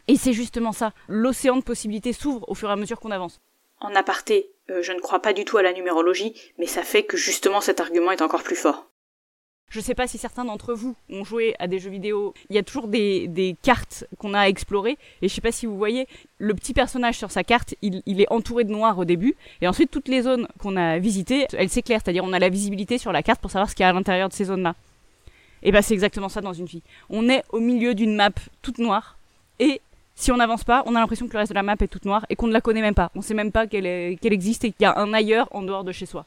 Et 0.07 0.17
c'est 0.17 0.33
justement 0.33 0.71
ça. 0.71 0.91
L'océan 1.07 1.55
de 1.55 1.61
possibilités 1.61 2.13
s'ouvre 2.13 2.47
au 2.49 2.55
fur 2.55 2.69
et 2.69 2.73
à 2.73 2.75
mesure 2.75 2.99
qu'on 2.99 3.11
avance. 3.11 3.39
En 3.79 3.93
aparté, 3.95 4.49
euh, 4.69 4.81
je 4.81 4.91
ne 4.91 4.99
crois 4.99 5.19
pas 5.19 5.33
du 5.33 5.45
tout 5.45 5.57
à 5.57 5.63
la 5.63 5.73
numérologie, 5.73 6.33
mais 6.57 6.67
ça 6.67 6.83
fait 6.83 7.03
que 7.03 7.17
justement 7.17 7.61
cet 7.61 7.79
argument 7.79 8.11
est 8.11 8.21
encore 8.21 8.43
plus 8.43 8.55
fort. 8.55 8.89
Je 9.69 9.79
ne 9.79 9.83
sais 9.83 9.95
pas 9.95 10.05
si 10.05 10.19
certains 10.19 10.45
d'entre 10.45 10.75
vous 10.75 10.95
ont 11.09 11.23
joué 11.23 11.55
à 11.57 11.65
des 11.65 11.79
jeux 11.79 11.89
vidéo. 11.89 12.35
Il 12.51 12.55
y 12.55 12.59
a 12.59 12.63
toujours 12.63 12.87
des, 12.87 13.55
cartes 13.63 14.05
qu'on 14.19 14.35
a 14.35 14.41
à 14.41 14.47
explorer. 14.47 14.99
Et 15.23 15.27
je 15.27 15.33
sais 15.33 15.41
pas 15.41 15.51
si 15.51 15.65
vous 15.65 15.75
voyez, 15.75 16.07
le 16.37 16.53
petit 16.53 16.75
personnage 16.75 17.17
sur 17.17 17.31
sa 17.31 17.43
carte, 17.43 17.73
il, 17.81 18.21
est 18.21 18.31
entouré 18.31 18.65
de 18.65 18.71
noir 18.71 18.99
au 18.99 19.03
début. 19.03 19.35
Et 19.61 19.67
ensuite, 19.67 19.89
toutes 19.89 20.09
les 20.09 20.21
zones 20.21 20.47
qu'on 20.59 20.77
a 20.77 20.99
visitées, 20.99 21.47
elles 21.53 21.71
s'éclairent. 21.71 22.01
C'est-à-dire, 22.03 22.23
on 22.23 22.33
a 22.33 22.39
la 22.39 22.49
visibilité 22.49 22.99
sur 22.99 23.11
la 23.11 23.23
carte 23.23 23.41
pour 23.41 23.49
savoir 23.49 23.67
ce 23.67 23.73
qu'il 23.73 23.81
y 23.81 23.87
a 23.87 23.89
à 23.89 23.93
l'intérieur 23.93 24.29
de 24.29 24.33
ces 24.33 24.45
zones-là. 24.45 24.75
Et 25.63 25.71
bah, 25.71 25.81
c'est 25.81 25.95
exactement 25.95 26.29
ça 26.29 26.41
dans 26.41 26.53
une 26.53 26.67
vie. 26.67 26.83
On 27.09 27.27
est 27.27 27.43
au 27.49 27.59
milieu 27.59 27.95
d'une 27.95 28.15
map 28.15 28.29
toute 28.61 28.77
noire. 28.77 29.17
Et 29.57 29.81
si 30.15 30.31
on 30.31 30.37
n'avance 30.37 30.63
pas, 30.63 30.83
on 30.85 30.95
a 30.95 30.99
l'impression 30.99 31.27
que 31.27 31.33
le 31.33 31.39
reste 31.39 31.51
de 31.51 31.55
la 31.55 31.63
map 31.63 31.75
est 31.79 31.87
toute 31.87 32.05
noire 32.05 32.25
et 32.29 32.35
qu'on 32.35 32.47
ne 32.47 32.53
la 32.53 32.61
connaît 32.61 32.81
même 32.81 32.93
pas. 32.93 33.11
On 33.15 33.21
sait 33.21 33.33
même 33.33 33.51
pas 33.51 33.67
qu'elle 33.67 33.85
existe 33.85 34.63
et 34.63 34.71
qu'il 34.71 34.83
y 34.83 34.85
a 34.85 34.97
un 34.97 35.13
ailleurs 35.13 35.47
en 35.51 35.63
dehors 35.63 35.83
de 35.83 35.91
chez 35.91 36.05
soi. 36.05 36.25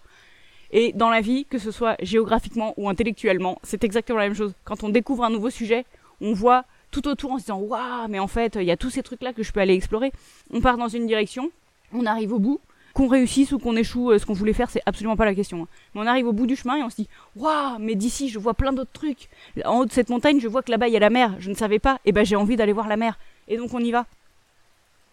Et 0.72 0.92
dans 0.92 1.10
la 1.10 1.20
vie, 1.20 1.44
que 1.44 1.58
ce 1.58 1.70
soit 1.70 1.96
géographiquement 2.02 2.74
ou 2.76 2.88
intellectuellement, 2.88 3.58
c'est 3.62 3.84
exactement 3.84 4.18
la 4.18 4.26
même 4.26 4.34
chose. 4.34 4.52
Quand 4.64 4.82
on 4.82 4.88
découvre 4.88 5.24
un 5.24 5.30
nouveau 5.30 5.50
sujet, 5.50 5.84
on 6.20 6.32
voit 6.32 6.64
tout 6.90 7.06
autour 7.08 7.32
en 7.32 7.38
se 7.38 7.44
disant 7.44 7.60
waouh, 7.60 8.08
mais 8.08 8.18
en 8.18 8.26
fait, 8.26 8.56
il 8.56 8.64
y 8.64 8.70
a 8.70 8.76
tous 8.76 8.90
ces 8.90 9.02
trucs-là 9.02 9.32
que 9.32 9.42
je 9.42 9.52
peux 9.52 9.60
aller 9.60 9.74
explorer. 9.74 10.12
On 10.52 10.60
part 10.60 10.78
dans 10.78 10.88
une 10.88 11.06
direction, 11.06 11.50
on 11.92 12.06
arrive 12.06 12.32
au 12.32 12.38
bout. 12.38 12.60
Qu'on 12.94 13.08
réussisse 13.08 13.52
ou 13.52 13.58
qu'on 13.58 13.76
échoue, 13.76 14.10
euh, 14.10 14.18
ce 14.18 14.24
qu'on 14.24 14.32
voulait 14.32 14.54
faire, 14.54 14.70
c'est 14.70 14.80
absolument 14.86 15.16
pas 15.16 15.26
la 15.26 15.34
question. 15.34 15.64
Hein. 15.64 15.68
Mais 15.94 16.00
on 16.00 16.06
arrive 16.06 16.28
au 16.28 16.32
bout 16.32 16.46
du 16.46 16.56
chemin 16.56 16.76
et 16.76 16.82
on 16.82 16.88
se 16.88 16.96
dit 16.96 17.08
waouh, 17.36 17.78
mais 17.78 17.94
d'ici, 17.94 18.30
je 18.30 18.38
vois 18.38 18.54
plein 18.54 18.72
d'autres 18.72 18.92
trucs. 18.92 19.28
En 19.66 19.80
haut 19.80 19.84
de 19.84 19.92
cette 19.92 20.08
montagne, 20.08 20.40
je 20.40 20.48
vois 20.48 20.62
que 20.62 20.70
là-bas, 20.70 20.88
il 20.88 20.94
y 20.94 20.96
a 20.96 21.00
la 21.00 21.10
mer. 21.10 21.36
Je 21.38 21.50
ne 21.50 21.54
savais 21.54 21.78
pas. 21.78 21.98
Et 22.06 22.12
ben, 22.12 22.24
j'ai 22.24 22.36
envie 22.36 22.56
d'aller 22.56 22.72
voir 22.72 22.88
la 22.88 22.96
mer. 22.96 23.18
Et 23.48 23.56
donc, 23.56 23.74
on 23.74 23.80
y 23.80 23.90
va. 23.90 24.06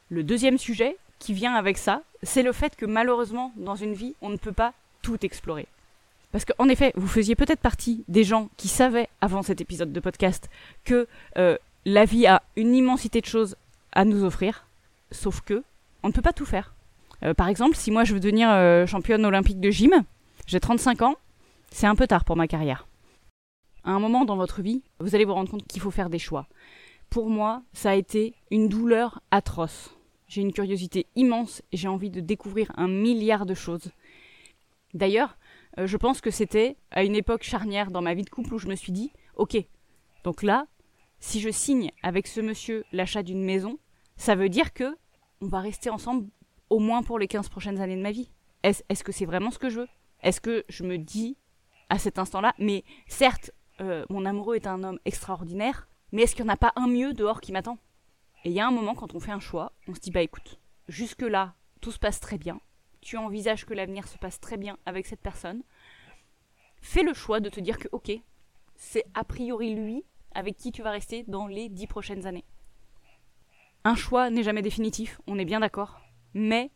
Le 0.09 0.24
deuxième 0.24 0.57
sujet 0.57 0.97
qui 1.19 1.33
vient 1.33 1.56
avec 1.56 1.77
ça, 1.77 2.01
c'est 2.21 2.44
le 2.44 2.51
fait 2.51 2.75
que 2.75 2.85
malheureusement, 2.85 3.53
dans 3.56 3.75
une 3.75 3.94
vie, 3.94 4.15
on 4.21 4.30
ne 4.30 4.38
peut 4.38 4.51
pas 4.51 4.74
tout 5.01 5.25
explorer. 5.25 5.68
Parce 6.31 6.45
qu'en 6.45 6.68
effet, 6.68 6.91
vous 6.95 7.07
faisiez 7.07 7.35
peut-être 7.35 7.59
partie 7.59 8.03
des 8.07 8.24
gens 8.24 8.50
qui 8.57 8.68
savaient 8.68 9.07
avant 9.21 9.44
cet 9.44 9.62
épisode 9.62 9.94
de 9.94 10.00
podcast 10.00 10.50
que 10.83 11.07
euh, 11.37 11.57
la 11.85 12.06
vie 12.06 12.25
a 12.25 12.42
une 12.56 12.73
immensité 12.73 13.21
de 13.21 13.25
choses 13.25 13.56
à 13.92 14.04
nous 14.04 14.23
offrir, 14.23 14.66
sauf 15.11 15.42
que 15.42 15.63
on 16.02 16.07
ne 16.07 16.13
peut 16.13 16.23
pas 16.23 16.33
tout 16.33 16.45
faire. 16.45 16.73
Euh, 17.23 17.35
par 17.35 17.47
exemple, 17.47 17.75
si 17.75 17.92
moi 17.92 18.04
je 18.04 18.13
veux 18.13 18.19
devenir 18.19 18.49
euh, 18.49 18.87
championne 18.87 19.23
olympique 19.25 19.59
de 19.59 19.69
gym, 19.69 20.04
j'ai 20.47 20.59
35 20.59 21.04
ans, 21.04 21.16
c'est 21.71 21.87
un 21.87 21.95
peu 21.95 22.07
tard 22.07 22.25
pour 22.25 22.35
ma 22.35 22.47
carrière. 22.47 22.87
À 23.83 23.92
un 23.92 23.99
moment 23.99 24.25
dans 24.25 24.35
votre 24.35 24.61
vie, 24.61 24.81
vous 24.99 25.13
allez 25.13 25.25
vous 25.25 25.33
rendre 25.33 25.52
compte 25.52 25.68
qu'il 25.68 25.81
faut 25.81 25.92
faire 25.92 26.09
des 26.09 26.19
choix. 26.19 26.47
Pour 27.13 27.29
moi, 27.29 27.61
ça 27.73 27.91
a 27.91 27.93
été 27.93 28.33
une 28.49 28.67
douleur 28.67 29.21
atroce. 29.29 29.95
J'ai 30.27 30.41
une 30.41 30.51
curiosité 30.51 31.05
immense 31.15 31.61
et 31.71 31.77
j'ai 31.77 31.87
envie 31.87 32.09
de 32.09 32.21
découvrir 32.21 32.71
un 32.75 32.87
milliard 32.87 33.45
de 33.45 33.53
choses. 33.53 33.91
D'ailleurs, 34.95 35.37
euh, 35.77 35.85
je 35.85 35.95
pense 35.95 36.21
que 36.21 36.31
c'était 36.31 36.75
à 36.89 37.03
une 37.03 37.15
époque 37.15 37.43
charnière 37.43 37.91
dans 37.91 38.01
ma 38.01 38.15
vie 38.15 38.23
de 38.23 38.31
couple 38.31 38.55
où 38.55 38.57
je 38.57 38.65
me 38.65 38.73
suis 38.73 38.91
dit, 38.91 39.11
ok, 39.35 39.57
donc 40.23 40.41
là, 40.41 40.65
si 41.19 41.39
je 41.39 41.51
signe 41.51 41.91
avec 42.01 42.25
ce 42.25 42.41
monsieur 42.41 42.83
l'achat 42.91 43.21
d'une 43.21 43.43
maison, 43.43 43.77
ça 44.17 44.33
veut 44.33 44.49
dire 44.49 44.73
que 44.73 44.97
on 45.39 45.45
va 45.45 45.59
rester 45.59 45.91
ensemble 45.91 46.27
au 46.71 46.79
moins 46.79 47.03
pour 47.03 47.19
les 47.19 47.27
15 47.27 47.47
prochaines 47.47 47.79
années 47.79 47.95
de 47.95 48.01
ma 48.01 48.11
vie. 48.11 48.31
Est-ce 48.63 49.03
que 49.03 49.11
c'est 49.11 49.27
vraiment 49.27 49.51
ce 49.51 49.59
que 49.59 49.69
je 49.69 49.81
veux? 49.81 49.87
Est-ce 50.23 50.41
que 50.41 50.65
je 50.67 50.83
me 50.83 50.97
dis 50.97 51.37
à 51.89 51.99
cet 51.99 52.17
instant-là, 52.17 52.55
mais 52.57 52.83
certes, 53.07 53.51
euh, 53.81 54.03
mon 54.09 54.25
amoureux 54.25 54.55
est 54.55 54.65
un 54.65 54.83
homme 54.83 54.97
extraordinaire, 55.05 55.87
mais 56.13 56.21
est-ce 56.21 56.35
qu'il 56.35 56.45
n'y 56.45 56.51
en 56.51 56.53
a 56.53 56.57
pas 56.57 56.71
un 56.75 56.87
mieux 56.87 57.13
dehors 57.13 57.41
qui 57.41 57.51
m'attend? 57.51 57.79
Et 58.45 58.49
il 58.49 58.53
y 58.53 58.59
a 58.59 58.67
un 58.67 58.71
moment 58.71 58.93
quand 58.93 59.15
on 59.15 59.19
fait 59.19 59.31
un 59.31 59.39
choix, 59.39 59.73
on 59.87 59.95
se 59.95 59.99
dit, 59.99 60.11
bah 60.11 60.21
écoute, 60.21 60.59
jusque-là, 60.87 61.55
tout 61.81 61.91
se 61.91 61.99
passe 61.99 62.19
très 62.19 62.37
bien, 62.37 62.61
tu 63.01 63.17
envisages 63.17 63.65
que 63.65 63.73
l'avenir 63.73 64.07
se 64.07 64.17
passe 64.17 64.39
très 64.39 64.57
bien 64.57 64.77
avec 64.85 65.07
cette 65.07 65.21
personne, 65.21 65.63
fais 66.81 67.03
le 67.03 67.13
choix 67.13 67.39
de 67.39 67.49
te 67.49 67.59
dire 67.59 67.79
que 67.79 67.87
ok, 67.91 68.11
c'est 68.75 69.05
a 69.15 69.23
priori 69.23 69.73
lui 69.73 70.05
avec 70.35 70.55
qui 70.55 70.71
tu 70.71 70.83
vas 70.83 70.91
rester 70.91 71.23
dans 71.27 71.47
les 71.47 71.67
dix 71.67 71.87
prochaines 71.87 72.27
années. 72.27 72.45
Un 73.83 73.95
choix 73.95 74.29
n'est 74.29 74.43
jamais 74.43 74.61
définitif, 74.61 75.19
on 75.27 75.39
est 75.39 75.45
bien 75.45 75.59
d'accord, 75.59 75.99
mais 76.33 76.71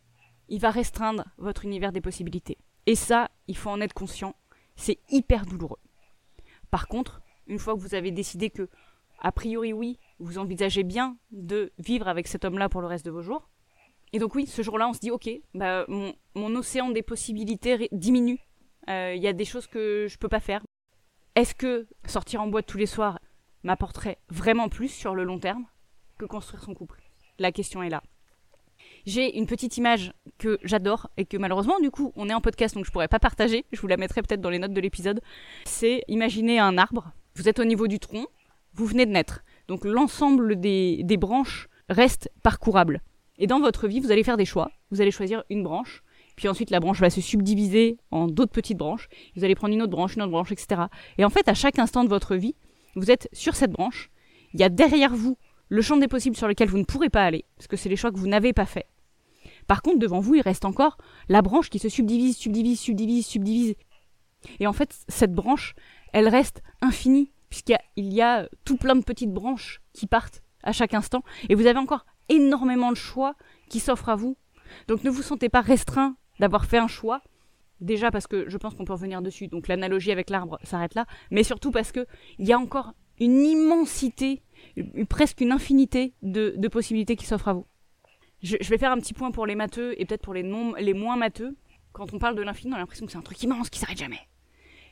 il 0.48 0.60
va 0.60 0.70
restreindre 0.70 1.24
votre 1.38 1.64
univers 1.64 1.92
des 1.92 2.00
possibilités. 2.00 2.58
Et 2.86 2.94
ça, 2.94 3.30
il 3.46 3.56
faut 3.56 3.70
en 3.70 3.80
être 3.80 3.94
conscient, 3.94 4.34
c'est 4.76 4.98
hyper 5.10 5.46
douloureux. 5.46 5.78
Par 6.70 6.88
contre, 6.88 7.22
une 7.46 7.58
fois 7.58 7.74
que 7.74 7.80
vous 7.80 7.94
avez 7.94 8.10
décidé 8.10 8.50
que, 8.50 8.68
a 9.18 9.32
priori 9.32 9.72
oui, 9.72 9.98
vous 10.18 10.38
envisagez 10.38 10.82
bien 10.82 11.16
de 11.30 11.72
vivre 11.78 12.08
avec 12.08 12.28
cet 12.28 12.44
homme-là 12.44 12.68
pour 12.68 12.80
le 12.80 12.86
reste 12.86 13.04
de 13.04 13.10
vos 13.10 13.22
jours, 13.22 13.48
et 14.12 14.18
donc 14.18 14.34
oui, 14.34 14.46
ce 14.46 14.62
jour-là, 14.62 14.88
on 14.88 14.92
se 14.92 15.00
dit, 15.00 15.10
ok, 15.10 15.28
bah, 15.54 15.84
mon, 15.88 16.54
océan 16.56 16.90
des 16.90 17.02
possibilités 17.02 17.88
diminue. 17.92 18.38
Euh, 18.88 19.14
il 19.14 19.22
y 19.22 19.28
a 19.28 19.32
des 19.32 19.44
choses 19.44 19.66
que 19.66 20.06
je 20.08 20.16
peux 20.16 20.28
pas 20.28 20.40
faire. 20.40 20.62
Est-ce 21.34 21.54
que 21.54 21.86
sortir 22.06 22.40
en 22.40 22.46
boîte 22.46 22.66
tous 22.66 22.78
les 22.78 22.86
soirs 22.86 23.18
m'apporterait 23.62 24.18
vraiment 24.28 24.68
plus 24.68 24.88
sur 24.88 25.14
le 25.14 25.24
long 25.24 25.38
terme 25.38 25.66
que 26.18 26.24
construire 26.24 26.62
son 26.62 26.74
couple? 26.74 27.02
La 27.38 27.52
question 27.52 27.82
est 27.82 27.90
là. 27.90 28.02
J'ai 29.04 29.36
une 29.36 29.46
petite 29.46 29.76
image 29.76 30.12
que 30.38 30.58
j'adore 30.62 31.10
et 31.16 31.26
que 31.26 31.36
malheureusement, 31.36 31.78
du 31.80 31.90
coup, 31.90 32.12
on 32.16 32.28
est 32.28 32.34
en 32.34 32.40
podcast 32.40 32.74
donc 32.74 32.86
je 32.86 32.90
pourrais 32.90 33.08
pas 33.08 33.18
partager. 33.18 33.66
Je 33.72 33.80
vous 33.80 33.86
la 33.86 33.96
mettrai 33.96 34.22
peut-être 34.22 34.40
dans 34.40 34.50
les 34.50 34.58
notes 34.58 34.72
de 34.72 34.80
l'épisode. 34.80 35.20
C'est 35.64 36.02
imaginer 36.08 36.58
un 36.58 36.78
arbre. 36.78 37.12
Vous 37.34 37.48
êtes 37.48 37.58
au 37.58 37.64
niveau 37.64 37.86
du 37.86 37.98
tronc, 37.98 38.26
vous 38.78 38.86
venez 38.86 39.06
de 39.06 39.10
naître. 39.10 39.44
Donc 39.66 39.84
l'ensemble 39.84 40.58
des, 40.58 41.16
branches 41.18 41.68
reste 41.88 42.30
parcourable. 42.42 43.02
Et 43.38 43.46
dans 43.46 43.60
votre 43.60 43.88
vie, 43.88 44.00
vous 44.00 44.10
allez 44.10 44.24
faire 44.24 44.36
des 44.36 44.44
choix. 44.44 44.70
Vous 44.90 45.00
allez 45.00 45.10
choisir 45.10 45.44
une 45.50 45.62
branche 45.62 46.02
puis 46.38 46.46
ensuite 46.46 46.70
la 46.70 46.78
branche 46.78 47.00
va 47.00 47.10
se 47.10 47.20
subdiviser 47.20 47.98
en 48.12 48.28
d'autres 48.28 48.52
petites 48.52 48.78
branches, 48.78 49.08
vous 49.34 49.42
allez 49.42 49.56
prendre 49.56 49.74
une 49.74 49.82
autre 49.82 49.90
branche, 49.90 50.14
une 50.14 50.22
autre 50.22 50.30
branche, 50.30 50.52
etc. 50.52 50.82
Et 51.18 51.24
en 51.24 51.30
fait, 51.30 51.48
à 51.48 51.54
chaque 51.54 51.80
instant 51.80 52.04
de 52.04 52.08
votre 52.08 52.36
vie, 52.36 52.54
vous 52.94 53.10
êtes 53.10 53.28
sur 53.32 53.56
cette 53.56 53.72
branche, 53.72 54.08
il 54.54 54.60
y 54.60 54.62
a 54.62 54.68
derrière 54.68 55.16
vous 55.16 55.36
le 55.68 55.82
champ 55.82 55.96
des 55.96 56.06
possibles 56.06 56.36
sur 56.36 56.46
lequel 56.46 56.68
vous 56.68 56.78
ne 56.78 56.84
pourrez 56.84 57.10
pas 57.10 57.24
aller, 57.24 57.44
parce 57.56 57.66
que 57.66 57.76
c'est 57.76 57.88
les 57.88 57.96
choix 57.96 58.12
que 58.12 58.18
vous 58.18 58.28
n'avez 58.28 58.52
pas 58.52 58.66
faits. 58.66 58.86
Par 59.66 59.82
contre, 59.82 59.98
devant 59.98 60.20
vous, 60.20 60.36
il 60.36 60.40
reste 60.40 60.64
encore 60.64 60.96
la 61.28 61.42
branche 61.42 61.70
qui 61.70 61.80
se 61.80 61.88
subdivise, 61.88 62.36
subdivise, 62.36 62.78
subdivise, 62.78 63.26
subdivise. 63.26 63.74
Et 64.60 64.68
en 64.68 64.72
fait, 64.72 64.94
cette 65.08 65.32
branche, 65.32 65.74
elle 66.12 66.28
reste 66.28 66.62
infinie, 66.80 67.32
puisqu'il 67.50 68.12
y, 68.12 68.22
a 68.22 68.48
tout 68.64 68.76
plein 68.76 68.94
de 68.94 69.04
petites 69.04 69.32
branches 69.32 69.80
qui 69.92 70.06
partent 70.06 70.42
à 70.62 70.72
chaque 70.72 70.94
instant, 70.94 71.22
et 71.48 71.54
vous 71.54 71.66
avez 71.66 71.78
encore 71.78 72.04
énormément 72.28 72.90
de 72.90 72.96
choix 72.96 73.34
qui 73.68 73.80
s'offrent 73.80 74.08
à 74.08 74.16
vous. 74.16 74.36
Donc 74.86 75.04
ne 75.04 75.10
vous 75.10 75.22
sentez 75.22 75.48
pas 75.48 75.60
restreint 75.60 76.16
d'avoir 76.40 76.66
fait 76.66 76.78
un 76.78 76.88
choix. 76.88 77.22
Déjà 77.80 78.10
parce 78.10 78.26
que 78.26 78.48
je 78.48 78.56
pense 78.56 78.74
qu'on 78.74 78.84
peut 78.84 78.92
revenir 78.92 79.22
dessus, 79.22 79.46
donc 79.46 79.68
l'analogie 79.68 80.10
avec 80.10 80.30
l'arbre 80.30 80.58
s'arrête 80.64 80.94
là, 80.94 81.06
mais 81.30 81.44
surtout 81.44 81.70
parce 81.70 81.92
que 81.92 82.06
il 82.38 82.46
y 82.46 82.52
a 82.52 82.58
encore 82.58 82.92
une 83.20 83.44
immensité, 83.44 84.42
presque 85.08 85.40
une 85.40 85.52
infinité 85.52 86.14
de, 86.22 86.68
possibilités 86.68 87.16
qui 87.16 87.26
s'offrent 87.26 87.48
à 87.48 87.52
vous. 87.52 87.66
Je, 88.42 88.56
vais 88.68 88.78
faire 88.78 88.92
un 88.92 88.98
petit 88.98 89.14
point 89.14 89.30
pour 89.30 89.46
les 89.46 89.54
matheux 89.54 90.00
et 90.00 90.04
peut-être 90.06 90.22
pour 90.22 90.34
les, 90.34 90.42
les 90.78 90.94
moins 90.94 91.16
matheux. 91.16 91.56
Quand 91.92 92.12
on 92.14 92.18
parle 92.18 92.36
de 92.36 92.42
l'infini, 92.42 92.72
on 92.72 92.76
a 92.76 92.78
l'impression 92.78 93.06
que 93.06 93.12
c'est 93.12 93.18
un 93.18 93.22
truc 93.22 93.42
immense 93.42 93.70
qui 93.70 93.78
s'arrête 93.80 93.98
jamais. 93.98 94.20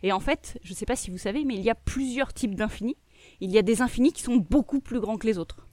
Et 0.06 0.12
en 0.12 0.20
fait, 0.20 0.56
je 0.62 0.70
ne 0.70 0.76
sais 0.76 0.86
pas 0.86 0.94
si 0.94 1.10
vous 1.10 1.18
savez, 1.18 1.44
mais 1.44 1.56
il 1.56 1.62
y 1.62 1.68
a 1.68 1.74
plusieurs 1.74 2.32
types 2.32 2.54
d'infinis. 2.54 2.96
Il 3.40 3.50
y 3.50 3.58
a 3.58 3.62
des 3.62 3.82
infinis 3.82 4.12
qui 4.12 4.22
sont 4.22 4.36
beaucoup 4.36 4.78
plus 4.78 5.00
grands 5.00 5.16
que 5.16 5.26
les 5.26 5.36
autres. 5.36 5.66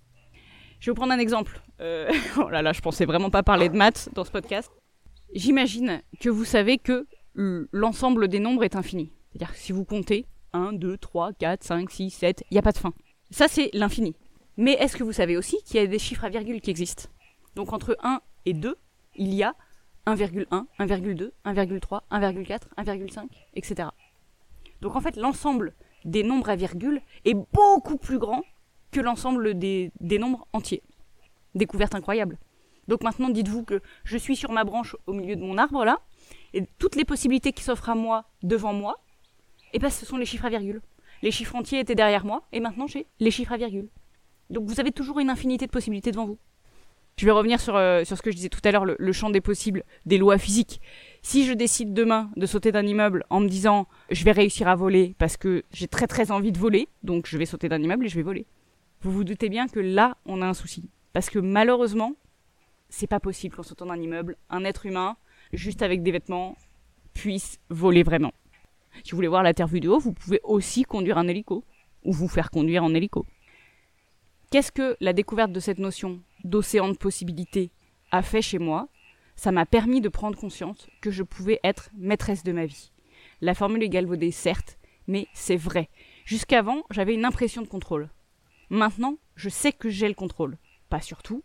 Je 0.80 0.88
vais 0.88 0.92
vous 0.92 0.96
prendre 0.96 1.14
un 1.14 1.20
exemple. 1.20 1.62
Euh, 1.82 2.12
oh 2.40 2.50
là 2.50 2.64
là, 2.64 2.74
je 2.74 2.82
pensais 2.82 3.06
vraiment 3.06 3.30
pas 3.30 3.44
parler 3.44 3.70
de 3.70 3.78
maths 3.78 4.10
dans 4.14 4.24
ce 4.24 4.32
podcast. 4.32 4.72
J'imagine 5.36 6.02
que 6.20 6.30
vous 6.30 6.46
savez 6.46 6.80
que 6.80 7.06
l'ensemble 7.36 8.28
des 8.28 8.40
nombres 8.40 8.64
est 8.64 8.76
infini. 8.76 9.12
C'est-à-dire 9.30 9.54
que 9.54 9.60
si 9.60 9.72
vous 9.72 9.86
comptez 9.86 10.26
1, 10.54 10.74
2, 10.74 10.98
3, 10.98 11.34
4, 11.34 11.64
5, 11.64 11.92
6, 11.92 12.10
7, 12.10 12.44
il 12.50 12.56
n'y 12.56 12.60
a 12.60 12.64
pas 12.64 12.72
de 12.72 12.80
fin. 12.80 12.94
Ça, 13.30 13.48
c'est 13.48 13.70
l'infini. 13.74 14.16
Mais 14.58 14.72
est-ce 14.72 14.98
que 14.98 15.04
vous 15.04 15.14
savez 15.14 15.38
aussi 15.38 15.58
qu'il 15.64 15.76
y 15.76 15.84
a 15.84 15.86
des 15.86 16.00
chiffres 16.00 16.26
à 16.26 16.30
virgule 16.30 16.60
qui 16.60 16.72
existent? 16.72 17.04
Donc 17.54 17.72
entre 17.72 17.96
1 18.02 18.20
et 18.48 18.54
2, 18.54 18.76
il 19.16 19.32
y 19.36 19.44
a 19.44 19.54
1,1, 20.08 20.48
1,2, 20.80 21.32
1,3, 21.46 22.02
1,4, 22.12 22.62
1,5, 22.80 23.28
etc. 23.54 23.90
Donc 24.84 24.98
en 24.98 25.02
fait, 25.02 25.16
l'ensemble 25.16 25.74
des 26.04 26.24
nombres 26.24 26.50
à 26.50 26.58
virgule 26.58 27.02
est 27.24 27.36
beaucoup 27.54 27.98
plus 27.98 28.20
grand 28.20 28.44
que 28.92 29.00
l'ensemble 29.00 29.58
des, 29.58 29.92
nombres 30.20 30.46
entiers. 30.52 30.84
Découverte 31.56 31.96
incroyable. 31.96 32.38
Donc 32.90 33.02
maintenant, 33.02 33.30
dites-vous 33.30 33.64
que 33.64 33.82
je 34.04 34.18
suis 34.18 34.36
sur 34.36 34.52
ma 34.52 34.66
branche 34.66 34.98
au 35.08 35.14
milieu 35.14 35.38
de 35.38 35.42
mon 35.42 35.58
arbre 35.58 35.86
là, 35.86 36.02
et 36.54 36.66
toutes 36.80 36.98
les 36.98 37.06
possibilités 37.06 37.54
qui 37.54 37.64
s'offrent 37.64 37.90
à 37.90 37.96
moi 37.96 38.26
devant 38.44 38.74
moi, 38.74 39.00
eh 39.72 39.80
ben 39.80 39.90
ce 39.90 40.06
sont 40.06 40.18
les 40.18 40.26
chiffres 40.26 40.46
à 40.46 40.50
virgule. 40.50 40.82
Les 41.22 41.32
chiffres 41.32 41.56
entiers 41.56 41.80
étaient 41.80 41.96
derrière 41.96 42.26
moi, 42.26 42.44
et 42.52 42.60
maintenant 42.60 42.86
j'ai 42.86 43.08
les 43.22 43.32
chiffres 43.32 43.54
à 43.54 43.58
virgule. 43.58 43.88
Donc 44.50 44.66
vous 44.66 44.82
avez 44.82 44.92
toujours 44.92 45.20
une 45.20 45.30
infinité 45.30 45.66
de 45.66 45.72
possibilités 45.72 46.12
devant 46.12 46.26
vous. 46.26 46.38
Je 47.18 47.26
vais 47.26 47.32
revenir 47.32 47.62
sur, 47.62 47.78
euh, 47.78 48.04
sur 48.04 48.18
ce 48.18 48.22
que 48.22 48.32
je 48.32 48.36
disais 48.36 48.50
tout 48.50 48.60
à 48.66 48.72
l'heure, 48.72 48.86
le, 48.86 49.12
champ 49.14 49.30
des 49.30 49.42
possibles, 49.42 49.84
des 50.06 50.18
lois 50.18 50.38
physiques. 50.38 50.82
Si 51.26 51.46
je 51.46 51.54
décide 51.54 51.94
demain 51.94 52.30
de 52.36 52.46
sauter 52.46 52.74
d'un 52.74 52.86
immeuble 52.86 53.24
en 53.30 53.40
me 53.40 53.48
disant 53.48 53.88
je 54.12 54.26
vais 54.26 54.34
réussir 54.34 54.68
à 54.68 54.76
voler 54.76 55.16
parce 55.18 55.38
que 55.38 55.64
j'ai 55.72 55.88
très 55.88 56.06
très 56.06 56.32
envie 56.32 56.52
de 56.52 56.60
voler, 56.60 56.90
donc 57.02 57.28
je 57.28 57.38
vais 57.38 57.46
sauter 57.46 57.70
d'un 57.70 57.82
immeuble 57.82 58.06
et 58.06 58.10
je 58.10 58.16
vais 58.16 58.24
voler. 58.24 58.46
Vous 59.02 59.12
vous 59.12 59.24
doutez 59.24 59.48
bien 59.48 59.68
que 59.68 59.80
là, 59.80 60.18
on 60.26 60.42
a 60.42 60.46
un 60.46 60.54
souci. 60.54 60.90
Parce 61.14 61.30
que 61.30 61.40
malheureusement, 61.40 62.14
c'est 62.90 63.08
pas 63.08 63.22
possible 63.22 63.56
qu'en 63.56 63.64
sautant 63.64 63.86
d'un 63.86 64.00
immeuble, 64.00 64.36
un 64.50 64.66
être 64.66 64.86
humain, 64.86 65.16
juste 65.54 65.82
avec 65.82 66.04
des 66.04 66.12
vêtements, 66.12 66.58
puisse 67.14 67.58
voler 67.70 68.04
vraiment. 68.04 68.34
Si 69.04 69.12
vous 69.12 69.18
voulez 69.18 69.28
voir 69.30 69.44
la 69.44 69.54
Terre 69.54 69.68
vue 69.68 69.80
de 69.80 69.90
haut, 69.90 70.00
vous 70.00 70.14
pouvez 70.14 70.42
aussi 70.44 70.84
conduire 70.84 71.18
un 71.18 71.28
hélico, 71.28 71.64
ou 72.04 72.12
vous 72.12 72.28
faire 72.28 72.52
conduire 72.52 72.84
en 72.84 72.94
hélico. 72.94 73.26
Qu'est-ce 74.52 74.72
que 74.72 74.98
la 75.00 75.14
découverte 75.14 75.52
de 75.52 75.60
cette 75.60 75.80
notion 75.80 76.20
d'océan 76.44 76.90
de 76.90 76.98
possibilités 76.98 77.72
a 78.12 78.22
fait 78.22 78.42
chez 78.42 78.60
moi? 78.60 78.90
Ça 79.36 79.52
m'a 79.52 79.66
permis 79.66 80.02
de 80.02 80.10
prendre 80.10 80.38
conscience 80.38 80.88
que 81.02 81.12
je 81.12 81.24
pouvais 81.24 81.60
être 81.64 81.90
maîtresse 81.98 82.44
de 82.44 82.52
ma 82.52 82.66
vie. 82.66 82.92
La 83.42 83.54
formule 83.54 83.84
est 83.84 83.90
galvaudée, 83.90 84.32
certes, 84.32 84.78
mais 85.08 85.28
c'est 85.34 85.56
vrai. 85.56 85.90
Jusqu'avant, 86.26 86.84
j'avais 86.90 87.14
une 87.14 87.26
impression 87.26 87.62
de 87.62 87.68
contrôle. 87.68 88.10
Maintenant, 88.70 89.18
je 89.36 89.50
sais 89.50 89.74
que 89.74 89.90
j'ai 89.90 90.08
le 90.08 90.14
contrôle. 90.14 90.58
Pas 90.90 91.02
sur 91.02 91.24
tout, 91.24 91.44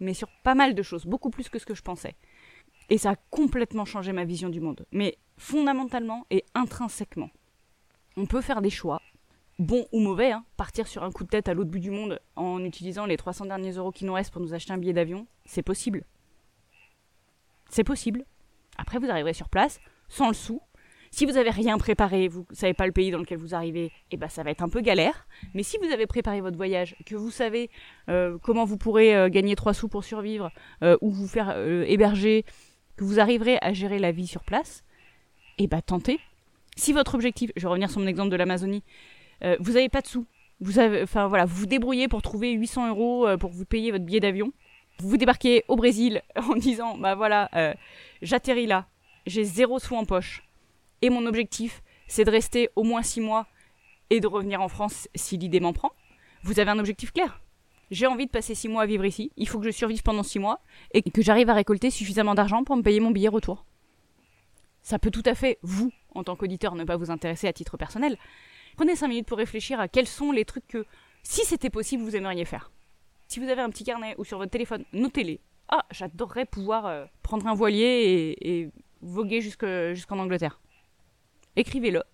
mais 0.00 0.14
sur 0.14 0.28
pas 0.42 0.54
mal 0.54 0.74
de 0.74 0.82
choses, 0.82 1.06
beaucoup 1.06 1.30
plus 1.30 1.48
que 1.48 1.58
ce 1.58 1.66
que 1.66 1.74
je 1.74 1.82
pensais. 1.82 2.14
Et 2.90 2.98
ça 2.98 3.10
a 3.10 3.16
complètement 3.30 3.84
changé 3.84 4.12
ma 4.12 4.24
vision 4.24 4.48
du 4.48 4.60
monde, 4.60 4.86
mais 4.92 5.18
fondamentalement 5.36 6.26
et 6.30 6.44
intrinsèquement. 6.54 7.30
On 8.16 8.26
peut 8.26 8.40
faire 8.40 8.62
des 8.62 8.70
choix, 8.70 9.00
bons 9.58 9.86
ou 9.92 10.00
mauvais, 10.00 10.32
hein. 10.32 10.44
partir 10.56 10.86
sur 10.86 11.02
un 11.02 11.10
coup 11.10 11.24
de 11.24 11.28
tête 11.28 11.48
à 11.48 11.54
l'autre 11.54 11.70
bout 11.70 11.78
du 11.78 11.90
monde 11.90 12.20
en 12.36 12.62
utilisant 12.64 13.06
les 13.06 13.16
300 13.16 13.46
derniers 13.46 13.72
euros 13.72 13.92
qui 13.92 14.04
nous 14.04 14.12
restent 14.12 14.32
pour 14.32 14.42
nous 14.42 14.54
acheter 14.54 14.72
un 14.72 14.78
billet 14.78 14.92
d'avion, 14.92 15.26
c'est 15.44 15.62
possible. 15.62 16.04
C'est 17.70 17.84
possible. 17.84 18.24
Après, 18.76 18.98
vous 18.98 19.10
arriverez 19.10 19.34
sur 19.34 19.48
place, 19.48 19.80
sans 20.08 20.28
le 20.28 20.34
sou, 20.34 20.60
si 21.14 21.26
vous 21.26 21.36
avez 21.36 21.50
rien 21.50 21.78
préparé, 21.78 22.26
vous 22.26 22.44
ne 22.50 22.56
savez 22.56 22.74
pas 22.74 22.86
le 22.86 22.92
pays 22.92 23.12
dans 23.12 23.18
lequel 23.18 23.38
vous 23.38 23.54
arrivez, 23.54 23.92
eh 24.10 24.16
ben 24.16 24.28
ça 24.28 24.42
va 24.42 24.50
être 24.50 24.64
un 24.64 24.68
peu 24.68 24.80
galère. 24.80 25.28
Mais 25.54 25.62
si 25.62 25.78
vous 25.78 25.92
avez 25.92 26.08
préparé 26.08 26.40
votre 26.40 26.56
voyage, 26.56 26.96
que 27.06 27.14
vous 27.14 27.30
savez 27.30 27.70
euh, 28.08 28.36
comment 28.42 28.64
vous 28.64 28.76
pourrez 28.76 29.14
euh, 29.14 29.28
gagner 29.28 29.54
trois 29.54 29.74
sous 29.74 29.86
pour 29.86 30.02
survivre 30.02 30.50
euh, 30.82 30.96
ou 31.02 31.12
vous 31.12 31.28
faire 31.28 31.56
héberger, 31.86 32.44
que 32.96 33.04
vous 33.04 33.20
arriverez 33.20 33.58
à 33.62 33.72
gérer 33.72 34.00
la 34.00 34.10
vie 34.10 34.26
sur 34.26 34.42
place, 34.42 34.82
eh 35.58 35.68
ben 35.68 35.80
tentez. 35.82 36.18
Si 36.74 36.92
votre 36.92 37.14
objectif, 37.14 37.52
je 37.54 37.62
vais 37.62 37.68
revenir 37.68 37.92
sur 37.92 38.00
mon 38.00 38.08
exemple 38.08 38.30
de 38.30 38.36
l'Amazonie, 38.36 38.82
vous 39.60 39.74
n'avez 39.74 39.88
pas 39.88 40.00
de 40.00 40.08
sous, 40.08 40.26
vous 40.58 40.72
voilà, 41.28 41.44
vous 41.44 41.54
vous 41.54 41.66
débrouillez 41.66 42.08
pour 42.08 42.22
trouver 42.22 42.50
800 42.54 42.88
euros 42.88 43.28
pour 43.38 43.50
vous 43.50 43.64
payer 43.64 43.92
votre 43.92 44.04
billet 44.04 44.18
d'avion. 44.18 44.52
Vous 44.98 45.16
débarquez 45.16 45.64
au 45.68 45.76
Brésil 45.76 46.22
en 46.36 46.54
disant, 46.54 46.96
bah 46.96 47.14
voilà, 47.14 47.50
j'atterris 48.22 48.66
là, 48.66 48.86
j'ai 49.26 49.44
zéro 49.44 49.78
sous 49.78 49.96
en 49.96 50.04
poche 50.04 50.42
et 51.02 51.10
mon 51.10 51.26
objectif, 51.26 51.82
c'est 52.06 52.24
de 52.24 52.30
rester 52.30 52.70
au 52.76 52.82
moins 52.82 53.02
six 53.02 53.20
mois 53.20 53.46
et 54.10 54.20
de 54.20 54.26
revenir 54.26 54.60
en 54.60 54.68
France 54.68 55.08
si 55.14 55.36
l'idée 55.36 55.60
m'en 55.60 55.72
prend. 55.72 55.92
Vous 56.42 56.60
avez 56.60 56.70
un 56.70 56.78
objectif 56.78 57.12
clair. 57.12 57.40
J'ai 57.90 58.06
envie 58.06 58.26
de 58.26 58.30
passer 58.30 58.54
six 58.54 58.68
mois 58.68 58.82
à 58.82 58.86
vivre 58.86 59.04
ici. 59.04 59.30
Il 59.36 59.48
faut 59.48 59.58
que 59.58 59.66
je 59.66 59.70
survive 59.70 60.02
pendant 60.02 60.22
six 60.22 60.38
mois 60.38 60.60
et 60.92 61.02
que 61.02 61.22
j'arrive 61.22 61.50
à 61.50 61.54
récolter 61.54 61.90
suffisamment 61.90 62.34
d'argent 62.34 62.64
pour 62.64 62.76
me 62.76 62.82
payer 62.82 63.00
mon 63.00 63.10
billet 63.10 63.28
retour. 63.28 63.64
Ça 64.82 64.98
peut 64.98 65.10
tout 65.10 65.22
à 65.26 65.34
fait, 65.34 65.58
vous, 65.62 65.90
en 66.14 66.24
tant 66.24 66.36
qu'auditeur, 66.36 66.74
ne 66.74 66.84
pas 66.84 66.96
vous 66.96 67.10
intéresser 67.10 67.48
à 67.48 67.52
titre 67.52 67.76
personnel. 67.76 68.18
Prenez 68.76 68.96
cinq 68.96 69.08
minutes 69.08 69.26
pour 69.26 69.38
réfléchir 69.38 69.80
à 69.80 69.88
quels 69.88 70.06
sont 70.06 70.32
les 70.32 70.44
trucs 70.44 70.66
que, 70.66 70.84
si 71.22 71.44
c'était 71.44 71.70
possible, 71.70 72.02
vous 72.02 72.16
aimeriez 72.16 72.44
faire. 72.44 72.70
Si 73.34 73.40
vous 73.40 73.48
avez 73.48 73.62
un 73.62 73.70
petit 73.70 73.82
carnet 73.82 74.14
ou 74.16 74.22
sur 74.22 74.38
votre 74.38 74.52
téléphone, 74.52 74.84
notez-les. 74.92 75.40
Ah, 75.68 75.84
j'adorerais 75.90 76.46
pouvoir 76.46 76.86
euh, 76.86 77.04
prendre 77.20 77.48
un 77.48 77.54
voilier 77.54 78.36
et, 78.40 78.70
voguer 79.02 79.40
jusqu'en 79.40 80.20
Angleterre 80.20 80.60
écrivez-le. 81.56 82.04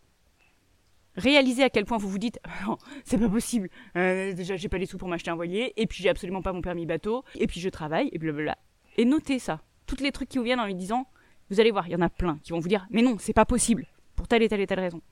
Réalisez 1.16 1.62
à 1.62 1.68
quel 1.68 1.84
point 1.84 1.98
vous 1.98 2.08
vous 2.08 2.16
dites 2.16 2.40
c'est 3.04 3.18
pas 3.18 3.28
possible. 3.28 3.68
Euh, 3.96 4.32
déjà 4.32 4.56
j'ai 4.56 4.70
pas 4.70 4.78
les 4.78 4.86
sous 4.86 4.96
pour 4.96 5.08
m'acheter 5.08 5.30
un 5.30 5.34
voilier 5.34 5.74
et 5.76 5.86
puis 5.86 6.02
j'ai 6.02 6.08
absolument 6.08 6.40
pas 6.40 6.54
mon 6.54 6.62
permis 6.62 6.86
bateau 6.86 7.22
et 7.34 7.46
puis 7.46 7.60
je 7.60 7.68
travaille 7.68 8.08
et 8.12 8.18
blablabla. 8.18 8.56
Et 8.96 9.04
notez 9.04 9.38
ça. 9.38 9.60
Toutes 9.84 10.00
les 10.00 10.12
trucs 10.12 10.30
qui 10.30 10.38
vous 10.38 10.44
viennent 10.44 10.58
en 10.58 10.64
lui 10.64 10.74
disant 10.74 11.06
vous 11.50 11.60
allez 11.60 11.70
voir, 11.70 11.86
il 11.86 11.90
y 11.90 11.96
en 11.96 12.00
a 12.00 12.08
plein 12.08 12.38
qui 12.42 12.52
vont 12.52 12.60
vous 12.60 12.68
dire 12.68 12.86
mais 12.88 13.02
non, 13.02 13.16
c'est 13.18 13.34
pas 13.34 13.44
possible 13.44 13.86
pour 14.16 14.26
telle 14.26 14.42
et 14.42 14.48
telle 14.48 14.62
et 14.62 14.66
telle 14.66 14.80
raison. 14.80 15.02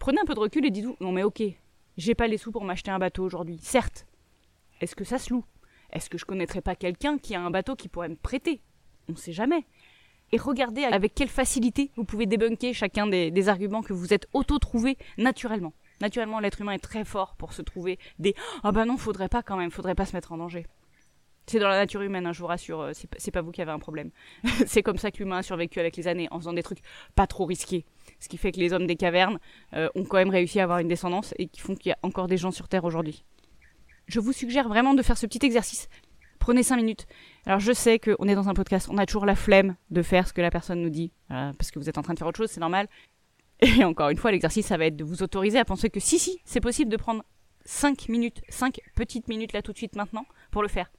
Prenez 0.00 0.18
un 0.20 0.24
peu 0.24 0.34
de 0.34 0.40
recul 0.40 0.66
et 0.66 0.72
dites-vous 0.72 0.96
non 0.98 1.12
mais 1.12 1.22
ok, 1.22 1.44
j'ai 1.96 2.16
pas 2.16 2.26
les 2.26 2.38
sous 2.38 2.50
pour 2.50 2.64
m'acheter 2.64 2.90
un 2.90 2.98
bateau 2.98 3.22
aujourd'hui. 3.22 3.60
Certes. 3.62 4.04
Est-ce 4.80 4.96
que 4.96 5.04
ça 5.04 5.18
se 5.18 5.32
loue? 5.32 5.44
Est-ce 5.92 6.10
que 6.10 6.18
je 6.18 6.24
connaîtrais 6.24 6.62
pas 6.62 6.74
quelqu'un 6.74 7.18
qui 7.18 7.34
a 7.34 7.40
un 7.40 7.50
bateau 7.50 7.76
qui 7.76 7.88
pourrait 7.88 8.08
me 8.08 8.16
prêter? 8.16 8.60
On 9.08 9.16
sait 9.16 9.32
jamais 9.32 9.64
et 10.32 10.38
regardez 10.38 10.84
avec 10.84 11.14
quelle 11.14 11.28
facilité 11.28 11.90
vous 11.96 12.04
pouvez 12.04 12.26
débunker 12.26 12.74
chacun 12.74 13.06
des, 13.06 13.48
arguments 13.48 13.82
que 13.82 13.92
vous 13.92 14.12
êtes 14.12 14.26
auto-trouvés 14.32 14.98
naturellement. 15.18 15.72
Naturellement, 16.00 16.40
l'être 16.40 16.60
humain 16.60 16.72
est 16.72 16.78
très 16.78 17.04
fort 17.04 17.36
pour 17.36 17.52
se 17.52 17.62
trouver 17.62 17.98
des 18.18 18.34
ah 18.62 18.72
bah 18.72 18.84
non, 18.84 18.96
faudrait 18.96 19.28
pas 19.28 19.42
quand 19.42 19.56
même, 19.56 19.70
faudrait 19.70 19.94
pas 19.94 20.04
se 20.04 20.14
mettre 20.14 20.32
en 20.32 20.36
danger. 20.36 20.66
C'est 21.46 21.60
dans 21.60 21.68
la 21.68 21.78
nature 21.78 22.02
humaine, 22.02 22.26
hein, 22.26 22.32
je 22.32 22.40
vous 22.40 22.48
rassure, 22.48 22.80
euh, 22.80 22.92
c'est 22.92 23.30
pas 23.30 23.40
vous 23.40 23.52
qui 23.52 23.62
avez 23.62 23.70
un 23.70 23.78
problème. 23.78 24.10
c'est 24.66 24.82
comme 24.82 24.98
ça 24.98 25.12
que 25.12 25.18
l'humain 25.18 25.38
a 25.38 25.42
survécu 25.44 25.78
avec 25.78 25.96
les 25.96 26.08
années, 26.08 26.26
en 26.32 26.40
faisant 26.40 26.52
des 26.52 26.64
trucs 26.64 26.80
pas 27.14 27.28
trop 27.28 27.44
risqués. 27.44 27.84
Ce 28.18 28.28
qui 28.28 28.36
fait 28.36 28.50
que 28.50 28.58
les 28.58 28.72
hommes 28.72 28.88
des 28.88 28.96
cavernes 28.96 29.38
euh, 29.74 29.88
ont 29.94 30.04
quand 30.04 30.16
même 30.16 30.30
réussi 30.30 30.58
à 30.58 30.64
avoir 30.64 30.80
une 30.80 30.88
descendance 30.88 31.34
et 31.38 31.46
qui 31.46 31.60
font 31.60 31.76
qu'il 31.76 31.90
y 31.90 31.92
a 31.92 31.98
encore 32.02 32.26
des 32.26 32.36
gens 32.36 32.50
sur 32.50 32.66
Terre 32.66 32.84
aujourd'hui. 32.84 33.24
Je 34.06 34.20
vous 34.20 34.32
suggère 34.32 34.68
vraiment 34.68 34.94
de 34.94 35.02
faire 35.02 35.18
ce 35.18 35.26
petit 35.26 35.44
exercice 35.44 35.88
Prenez 36.38 36.62
5 36.62 36.76
minutes. 36.76 37.06
Alors 37.44 37.58
je 37.58 37.72
sais 37.72 37.98
qu'on 37.98 38.28
est 38.28 38.36
dans 38.36 38.48
un 38.48 38.54
podcast, 38.54 38.88
on 38.88 38.98
a 38.98 39.06
toujours 39.06 39.26
la 39.26 39.34
flemme 39.34 39.74
de 39.90 40.00
faire 40.00 40.28
ce 40.28 40.32
que 40.32 40.40
la 40.40 40.50
personne 40.50 40.80
nous 40.80 40.90
dit, 40.90 41.10
euh, 41.32 41.52
parce 41.54 41.72
que 41.72 41.80
vous 41.80 41.88
êtes 41.88 41.98
en 41.98 42.02
train 42.02 42.14
de 42.14 42.18
faire 42.18 42.28
autre 42.28 42.36
chose, 42.36 42.50
c'est 42.50 42.60
normal. 42.60 42.86
Et 43.60 43.82
encore 43.82 44.10
une 44.10 44.16
fois, 44.16 44.30
l'exercice, 44.30 44.66
ça 44.66 44.76
va 44.76 44.86
être 44.86 44.96
de 44.96 45.02
vous 45.02 45.24
autoriser 45.24 45.58
à 45.58 45.64
penser 45.64 45.90
que 45.90 45.98
si, 45.98 46.20
si, 46.20 46.40
c'est 46.44 46.60
possible 46.60 46.88
de 46.88 46.96
prendre 46.96 47.24
5 47.64 48.08
minutes, 48.08 48.42
5 48.48 48.78
petites 48.94 49.26
minutes 49.26 49.52
là 49.54 49.62
tout 49.62 49.72
de 49.72 49.76
suite 49.76 49.96
maintenant 49.96 50.24
pour 50.52 50.62
le 50.62 50.68
faire. 50.68 50.92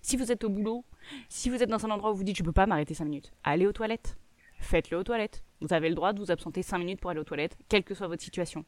Si 0.00 0.16
vous 0.16 0.30
êtes 0.30 0.44
au 0.44 0.48
boulot, 0.48 0.84
si 1.28 1.50
vous 1.50 1.60
êtes 1.60 1.70
dans 1.70 1.84
un 1.84 1.90
endroit 1.90 2.12
où 2.12 2.14
vous 2.14 2.22
dites 2.22 2.36
je 2.36 2.44
peux 2.44 2.52
pas 2.52 2.66
m'arrêter 2.66 2.94
5 2.94 3.04
minutes, 3.04 3.32
allez 3.42 3.66
aux 3.66 3.72
toilettes. 3.72 4.16
Faites-le 4.60 4.98
aux 4.98 5.04
toilettes. 5.04 5.42
Vous 5.60 5.72
avez 5.72 5.88
le 5.88 5.96
droit 5.96 6.12
de 6.12 6.20
vous 6.20 6.30
absenter 6.30 6.62
5 6.62 6.78
minutes 6.78 7.00
pour 7.00 7.10
aller 7.10 7.20
aux 7.20 7.24
toilettes, 7.24 7.56
quelle 7.68 7.82
que 7.82 7.94
soit 7.94 8.06
votre 8.06 8.22
situation. 8.22 8.64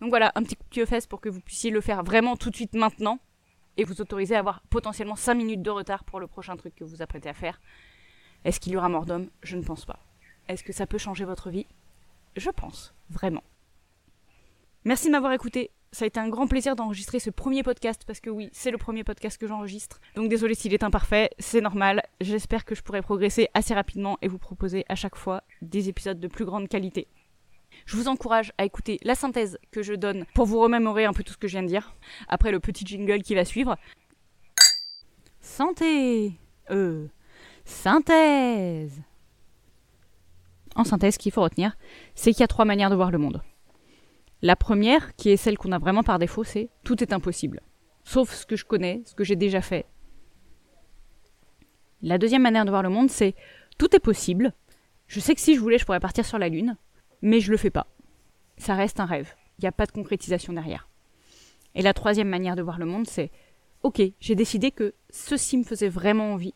Donc 0.00 0.10
voilà, 0.10 0.32
un 0.34 0.42
petit 0.42 0.56
coup 0.56 0.64
de 0.74 0.84
fesses 0.84 1.06
pour 1.06 1.20
que 1.20 1.28
vous 1.28 1.40
puissiez 1.40 1.70
le 1.70 1.80
faire 1.80 2.02
vraiment 2.02 2.36
tout 2.36 2.50
de 2.50 2.56
suite 2.56 2.74
maintenant 2.74 3.18
et 3.76 3.84
vous 3.84 4.00
autoriser 4.00 4.34
à 4.34 4.40
avoir 4.40 4.60
potentiellement 4.70 5.16
5 5.16 5.34
minutes 5.34 5.62
de 5.62 5.70
retard 5.70 6.04
pour 6.04 6.20
le 6.20 6.26
prochain 6.26 6.56
truc 6.56 6.74
que 6.74 6.84
vous 6.84 7.02
apprêtez 7.02 7.28
à 7.28 7.34
faire. 7.34 7.60
Est-ce 8.44 8.60
qu'il 8.60 8.72
y 8.72 8.76
aura 8.76 8.88
mort 8.88 9.06
d'homme? 9.06 9.30
Je 9.42 9.56
ne 9.56 9.62
pense 9.62 9.84
pas. 9.84 10.00
Est-ce 10.48 10.64
que 10.64 10.72
ça 10.72 10.86
peut 10.86 10.98
changer 10.98 11.24
votre 11.24 11.50
vie? 11.50 11.66
Je 12.36 12.50
pense, 12.50 12.94
vraiment. 13.10 13.42
Merci 14.84 15.06
de 15.06 15.12
m'avoir 15.12 15.32
écouté. 15.32 15.70
Ça 15.90 16.04
a 16.04 16.08
été 16.08 16.20
un 16.20 16.28
grand 16.28 16.46
plaisir 16.46 16.76
d'enregistrer 16.76 17.18
ce 17.18 17.30
premier 17.30 17.62
podcast 17.62 18.02
parce 18.06 18.20
que 18.20 18.30
oui, 18.30 18.50
c'est 18.52 18.70
le 18.70 18.78
premier 18.78 19.04
podcast 19.04 19.38
que 19.38 19.46
j'enregistre. 19.46 20.00
Donc 20.14 20.28
désolé 20.28 20.54
s'il 20.54 20.74
est 20.74 20.82
imparfait, 20.82 21.30
c'est 21.38 21.60
normal. 21.60 22.02
J'espère 22.20 22.64
que 22.64 22.74
je 22.74 22.82
pourrai 22.82 23.00
progresser 23.00 23.48
assez 23.54 23.74
rapidement 23.74 24.18
et 24.22 24.28
vous 24.28 24.38
proposer 24.38 24.84
à 24.88 24.94
chaque 24.94 25.16
fois 25.16 25.42
des 25.62 25.88
épisodes 25.88 26.20
de 26.20 26.28
plus 26.28 26.44
grande 26.44 26.68
qualité. 26.68 27.08
Je 27.88 27.96
vous 27.96 28.08
encourage 28.08 28.52
à 28.58 28.66
écouter 28.66 28.98
la 29.02 29.14
synthèse 29.14 29.58
que 29.70 29.82
je 29.82 29.94
donne 29.94 30.26
pour 30.34 30.44
vous 30.44 30.60
remémorer 30.60 31.06
un 31.06 31.14
peu 31.14 31.24
tout 31.24 31.32
ce 31.32 31.38
que 31.38 31.48
je 31.48 31.52
viens 31.52 31.62
de 31.62 31.68
dire. 31.68 31.94
Après 32.28 32.52
le 32.52 32.60
petit 32.60 32.84
jingle 32.84 33.22
qui 33.22 33.34
va 33.34 33.46
suivre. 33.46 33.78
Santé 35.40 36.38
Euh. 36.70 37.06
Synthèse 37.64 39.00
En 40.76 40.84
synthèse, 40.84 41.14
ce 41.14 41.18
qu'il 41.18 41.32
faut 41.32 41.40
retenir, 41.40 41.78
c'est 42.14 42.32
qu'il 42.32 42.40
y 42.40 42.44
a 42.44 42.46
trois 42.46 42.66
manières 42.66 42.90
de 42.90 42.94
voir 42.94 43.10
le 43.10 43.16
monde. 43.16 43.42
La 44.42 44.54
première, 44.54 45.16
qui 45.16 45.30
est 45.30 45.38
celle 45.38 45.56
qu'on 45.56 45.72
a 45.72 45.78
vraiment 45.78 46.02
par 46.02 46.18
défaut, 46.18 46.44
c'est 46.44 46.68
tout 46.84 47.02
est 47.02 47.14
impossible. 47.14 47.62
Sauf 48.04 48.34
ce 48.34 48.44
que 48.44 48.56
je 48.56 48.66
connais, 48.66 49.00
ce 49.06 49.14
que 49.14 49.24
j'ai 49.24 49.36
déjà 49.36 49.62
fait. 49.62 49.86
La 52.02 52.18
deuxième 52.18 52.42
manière 52.42 52.66
de 52.66 52.70
voir 52.70 52.82
le 52.82 52.90
monde, 52.90 53.08
c'est 53.08 53.34
tout 53.78 53.96
est 53.96 54.00
possible. 54.00 54.52
Je 55.06 55.20
sais 55.20 55.34
que 55.34 55.40
si 55.40 55.54
je 55.54 55.60
voulais, 55.60 55.78
je 55.78 55.86
pourrais 55.86 56.00
partir 56.00 56.26
sur 56.26 56.38
la 56.38 56.50
Lune, 56.50 56.76
mais 57.22 57.40
je 57.40 57.50
le 57.50 57.56
fais 57.56 57.70
pas. 57.70 57.86
Ça 58.56 58.74
reste 58.74 59.00
un 59.00 59.06
rêve. 59.06 59.34
Il 59.58 59.62
n'y 59.62 59.68
a 59.68 59.72
pas 59.72 59.86
de 59.86 59.92
concrétisation 59.92 60.52
derrière. 60.52 60.88
Et 61.74 61.82
la 61.82 61.94
troisième 61.94 62.28
manière 62.28 62.56
de 62.56 62.62
voir 62.62 62.78
le 62.78 62.86
monde, 62.86 63.06
c'est 63.06 63.30
ok, 63.82 64.02
j'ai 64.20 64.34
décidé 64.34 64.70
que 64.70 64.94
ceci 65.10 65.56
me 65.58 65.64
faisait 65.64 65.88
vraiment 65.88 66.32
envie, 66.32 66.54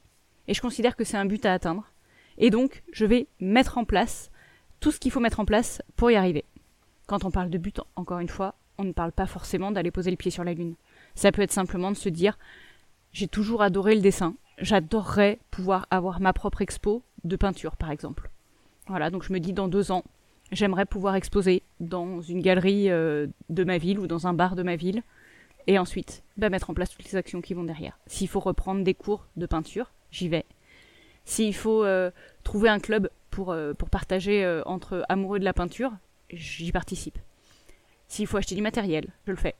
et 0.48 0.54
je 0.54 0.60
considère 0.60 0.96
que 0.96 1.04
c'est 1.04 1.16
un 1.16 1.24
but 1.24 1.44
à 1.46 1.52
atteindre, 1.52 1.92
et 2.38 2.50
donc 2.50 2.82
je 2.92 3.06
vais 3.06 3.28
mettre 3.40 3.78
en 3.78 3.84
place 3.84 4.30
tout 4.80 4.90
ce 4.90 4.98
qu'il 4.98 5.12
faut 5.12 5.20
mettre 5.20 5.40
en 5.40 5.44
place 5.44 5.82
pour 5.96 6.10
y 6.10 6.16
arriver. 6.16 6.44
Quand 7.06 7.24
on 7.24 7.30
parle 7.30 7.50
de 7.50 7.58
but, 7.58 7.80
encore 7.94 8.18
une 8.18 8.28
fois, 8.28 8.56
on 8.78 8.84
ne 8.84 8.92
parle 8.92 9.12
pas 9.12 9.26
forcément 9.26 9.70
d'aller 9.70 9.90
poser 9.90 10.10
le 10.10 10.16
pied 10.16 10.30
sur 10.30 10.44
la 10.44 10.54
Lune. 10.54 10.74
Ça 11.14 11.30
peut 11.30 11.42
être 11.42 11.52
simplement 11.52 11.90
de 11.90 11.96
se 11.96 12.08
dire 12.08 12.38
j'ai 13.12 13.28
toujours 13.28 13.62
adoré 13.62 13.94
le 13.94 14.00
dessin, 14.00 14.34
j'adorerais 14.58 15.38
pouvoir 15.50 15.86
avoir 15.90 16.20
ma 16.20 16.32
propre 16.32 16.62
expo 16.62 17.04
de 17.24 17.36
peinture, 17.36 17.76
par 17.76 17.90
exemple. 17.90 18.30
Voilà, 18.88 19.10
donc 19.10 19.22
je 19.22 19.32
me 19.32 19.38
dis 19.38 19.52
dans 19.52 19.68
deux 19.68 19.92
ans, 19.92 20.04
j'aimerais 20.52 20.86
pouvoir 20.86 21.16
exposer 21.16 21.62
dans 21.80 22.20
une 22.20 22.40
galerie 22.40 22.90
euh, 22.90 23.26
de 23.48 23.64
ma 23.64 23.78
ville 23.78 23.98
ou 23.98 24.06
dans 24.06 24.26
un 24.26 24.34
bar 24.34 24.54
de 24.54 24.62
ma 24.62 24.76
ville, 24.76 25.02
et 25.66 25.78
ensuite 25.78 26.22
bah, 26.36 26.50
mettre 26.50 26.70
en 26.70 26.74
place 26.74 26.90
toutes 26.90 27.04
les 27.04 27.16
actions 27.16 27.40
qui 27.40 27.54
vont 27.54 27.64
derrière. 27.64 27.98
S'il 28.06 28.28
faut 28.28 28.40
reprendre 28.40 28.84
des 28.84 28.94
cours 28.94 29.26
de 29.36 29.46
peinture, 29.46 29.92
j'y 30.10 30.28
vais. 30.28 30.44
S'il 31.24 31.54
faut 31.54 31.84
euh, 31.84 32.10
trouver 32.44 32.68
un 32.68 32.78
club 32.78 33.10
pour, 33.30 33.50
euh, 33.50 33.72
pour 33.72 33.90
partager 33.90 34.62
entre 34.66 35.04
amoureux 35.08 35.38
de 35.38 35.44
la 35.44 35.52
peinture, 35.52 35.92
j'y 36.30 36.70
participe. 36.70 37.18
S'il 38.08 38.26
faut 38.26 38.36
acheter 38.36 38.54
du 38.54 38.62
matériel, 38.62 39.06
je 39.26 39.32
le 39.32 39.38
fais. 39.38 39.54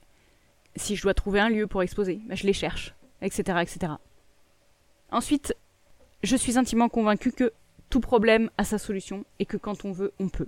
Si 0.75 0.95
je 0.95 1.01
dois 1.01 1.13
trouver 1.13 1.39
un 1.39 1.49
lieu 1.49 1.67
pour 1.67 1.81
exposer, 1.81 2.21
bah, 2.27 2.35
je 2.35 2.45
les 2.45 2.53
cherche, 2.53 2.93
etc., 3.21 3.59
etc. 3.61 3.93
Ensuite, 5.11 5.55
je 6.21 6.35
suis 6.35 6.57
intimement 6.57 6.89
convaincue 6.89 7.31
que 7.31 7.51
tout 7.89 7.99
problème 7.99 8.49
a 8.57 8.63
sa 8.63 8.77
solution 8.77 9.25
et 9.39 9.45
que 9.45 9.57
quand 9.57 9.85
on 9.85 9.91
veut, 9.91 10.13
on 10.19 10.29
peut. 10.29 10.47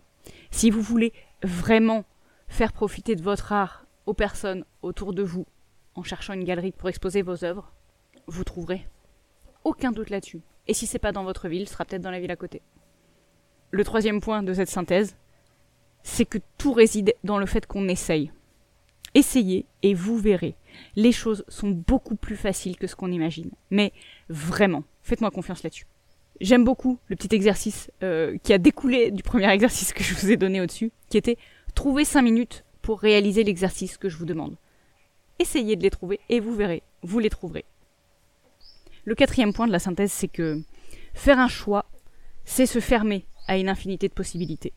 Si 0.51 0.69
vous 0.69 0.81
voulez 0.81 1.13
vraiment 1.43 2.05
faire 2.47 2.73
profiter 2.73 3.15
de 3.15 3.21
votre 3.21 3.51
art 3.51 3.85
aux 4.05 4.13
personnes 4.13 4.65
autour 4.81 5.13
de 5.13 5.23
vous 5.23 5.45
en 5.95 6.03
cherchant 6.03 6.33
une 6.33 6.43
galerie 6.43 6.71
pour 6.71 6.89
exposer 6.89 7.21
vos 7.21 7.43
œuvres, 7.43 7.71
vous 8.27 8.43
trouverez. 8.43 8.87
Aucun 9.63 9.91
doute 9.91 10.09
là-dessus. 10.09 10.41
Et 10.67 10.73
si 10.73 10.87
c'est 10.87 10.99
pas 10.99 11.11
dans 11.11 11.23
votre 11.23 11.47
ville, 11.47 11.67
ce 11.67 11.73
sera 11.73 11.85
peut-être 11.85 12.01
dans 12.01 12.11
la 12.11 12.19
ville 12.19 12.31
à 12.31 12.35
côté. 12.35 12.61
Le 13.71 13.83
troisième 13.83 14.21
point 14.21 14.43
de 14.43 14.53
cette 14.53 14.69
synthèse, 14.69 15.15
c'est 16.03 16.25
que 16.25 16.37
tout 16.57 16.73
réside 16.73 17.15
dans 17.23 17.39
le 17.39 17.45
fait 17.45 17.65
qu'on 17.65 17.87
essaye. 17.87 18.31
Essayez 19.15 19.65
et 19.81 19.93
vous 19.93 20.17
verrez. 20.17 20.55
Les 20.95 21.11
choses 21.11 21.45
sont 21.47 21.69
beaucoup 21.69 22.15
plus 22.15 22.35
faciles 22.35 22.77
que 22.77 22.87
ce 22.87 22.95
qu'on 22.95 23.11
imagine. 23.11 23.51
Mais 23.71 23.93
vraiment, 24.29 24.83
faites-moi 25.01 25.31
confiance 25.31 25.63
là-dessus. 25.63 25.87
J'aime 26.41 26.65
beaucoup 26.65 26.99
le 27.07 27.15
petit 27.15 27.33
exercice 27.33 27.91
euh, 28.03 28.37
qui 28.43 28.51
a 28.51 28.57
découlé 28.57 29.11
du 29.11 29.23
premier 29.23 29.49
exercice 29.49 29.93
que 29.93 30.03
je 30.03 30.13
vous 30.13 30.31
ai 30.31 30.37
donné 30.37 30.59
au-dessus, 30.59 30.91
qui 31.09 31.17
était 31.17 31.37
trouver 31.75 32.03
5 32.03 32.21
minutes 32.21 32.65
pour 32.81 32.99
réaliser 32.99 33.43
l'exercice 33.43 33.97
que 33.97 34.09
je 34.09 34.17
vous 34.17 34.25
demande. 34.25 34.57
Essayez 35.39 35.75
de 35.75 35.83
les 35.83 35.89
trouver 35.89 36.19
et 36.29 36.39
vous 36.39 36.53
verrez, 36.53 36.83
vous 37.03 37.19
les 37.19 37.29
trouverez. 37.29 37.65
Le 39.05 39.15
quatrième 39.15 39.53
point 39.53 39.67
de 39.67 39.71
la 39.71 39.79
synthèse, 39.79 40.11
c'est 40.11 40.27
que 40.27 40.61
faire 41.13 41.39
un 41.39 41.47
choix, 41.47 41.85
c'est 42.43 42.65
se 42.65 42.79
fermer 42.79 43.25
à 43.47 43.57
une 43.57 43.69
infinité 43.69 44.07
de 44.07 44.13
possibilités. 44.13 44.73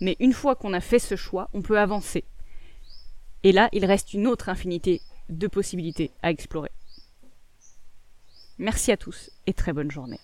Mais 0.00 0.16
une 0.20 0.32
fois 0.32 0.54
qu'on 0.54 0.72
a 0.72 0.80
fait 0.80 0.98
ce 0.98 1.16
choix, 1.16 1.48
on 1.52 1.62
peut 1.62 1.78
avancer. 1.78 2.24
Et 3.42 3.52
là, 3.52 3.68
il 3.72 3.84
reste 3.84 4.14
une 4.14 4.26
autre 4.26 4.48
infinité 4.48 5.00
de 5.28 5.46
possibilités 5.46 6.12
à 6.22 6.30
explorer. 6.30 6.70
Merci 8.58 8.92
à 8.92 8.96
tous 8.96 9.30
et 9.46 9.52
très 9.52 9.72
bonne 9.72 9.90
journée. 9.90 10.20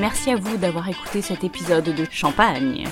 Merci 0.00 0.30
à 0.30 0.36
vous 0.36 0.56
d'avoir 0.56 0.88
écouté 0.88 1.20
cet 1.20 1.44
épisode 1.44 1.84
de 1.84 2.06
Champagne. 2.10 2.88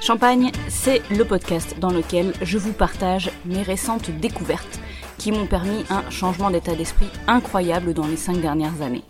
Champagne, 0.00 0.50
c'est 0.68 1.00
le 1.10 1.24
podcast 1.24 1.76
dans 1.78 1.92
lequel 1.92 2.32
je 2.42 2.58
vous 2.58 2.72
partage 2.72 3.30
mes 3.44 3.62
récentes 3.62 4.10
découvertes 4.10 4.80
qui 5.16 5.30
m'ont 5.30 5.46
permis 5.46 5.84
un 5.90 6.10
changement 6.10 6.50
d'état 6.50 6.74
d'esprit 6.74 7.06
incroyable 7.28 7.94
dans 7.94 8.08
les 8.08 8.16
cinq 8.16 8.40
dernières 8.40 8.82
années. 8.82 9.04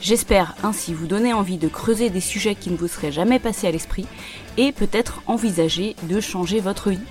J'espère 0.00 0.54
ainsi 0.62 0.94
vous 0.94 1.06
donner 1.06 1.34
envie 1.34 1.58
de 1.58 1.68
creuser 1.68 2.08
des 2.08 2.20
sujets 2.22 2.54
qui 2.54 2.70
ne 2.70 2.78
vous 2.78 2.88
seraient 2.88 3.12
jamais 3.12 3.38
passés 3.38 3.66
à 3.66 3.70
l'esprit 3.70 4.06
et 4.56 4.72
peut-être 4.72 5.20
envisager 5.26 5.96
de 6.04 6.18
changer 6.18 6.60
votre 6.60 6.88
vie. 6.88 7.06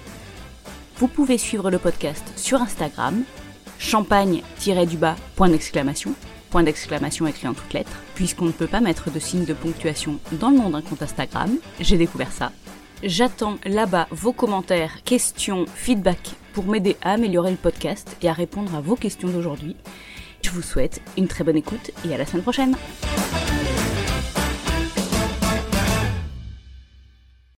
Vous 0.98 1.08
pouvez 1.08 1.38
suivre 1.38 1.70
le 1.70 1.78
podcast 1.78 2.24
sur 2.38 2.60
Instagram, 2.60 3.22
champagne-du-bas, 3.78 5.16
point 5.36 5.50
d'exclamation, 5.50 6.16
point 6.52 6.62
d'exclamation 6.64 7.26
écrit 7.26 7.48
en 7.48 7.56
toutes 7.56 7.74
lettres, 7.74 7.98
puisqu'on 8.14 8.46
ne 8.46 8.52
peut 8.52 8.68
pas 8.68 8.82
mettre 8.82 9.10
de 9.10 9.20
signe 9.20 9.46
de 9.46 9.54
ponctuation 9.54 10.20
dans 10.34 10.52
le 10.52 10.58
nom 10.58 10.70
d'un 10.70 10.82
compte 10.82 11.02
Instagram. 11.02 11.58
J'ai 11.80 11.98
découvert 11.98 12.32
ça. 12.32 12.52
J'attends 13.04 13.58
là-bas 13.66 14.08
vos 14.12 14.34
commentaires, 14.34 15.02
questions, 15.04 15.66
feedback 15.74 16.36
pour 16.54 16.66
m'aider 16.66 16.98
à 17.02 17.14
améliorer 17.14 17.50
le 17.50 17.58
podcast 17.58 18.16
et 18.22 18.30
à 18.30 18.34
répondre 18.34 18.76
à 18.76 18.82
vos 18.82 18.96
questions 18.96 19.30
d'aujourd'hui. 19.30 19.76
Je 20.44 20.52
vous 20.52 20.62
souhaite 20.62 21.02
une 21.18 21.28
très 21.28 21.44
bonne 21.44 21.58
écoute 21.58 21.92
et 22.08 22.14
à 22.14 22.18
la 22.18 22.26
semaine 22.26 22.44
prochaine. 22.44 22.76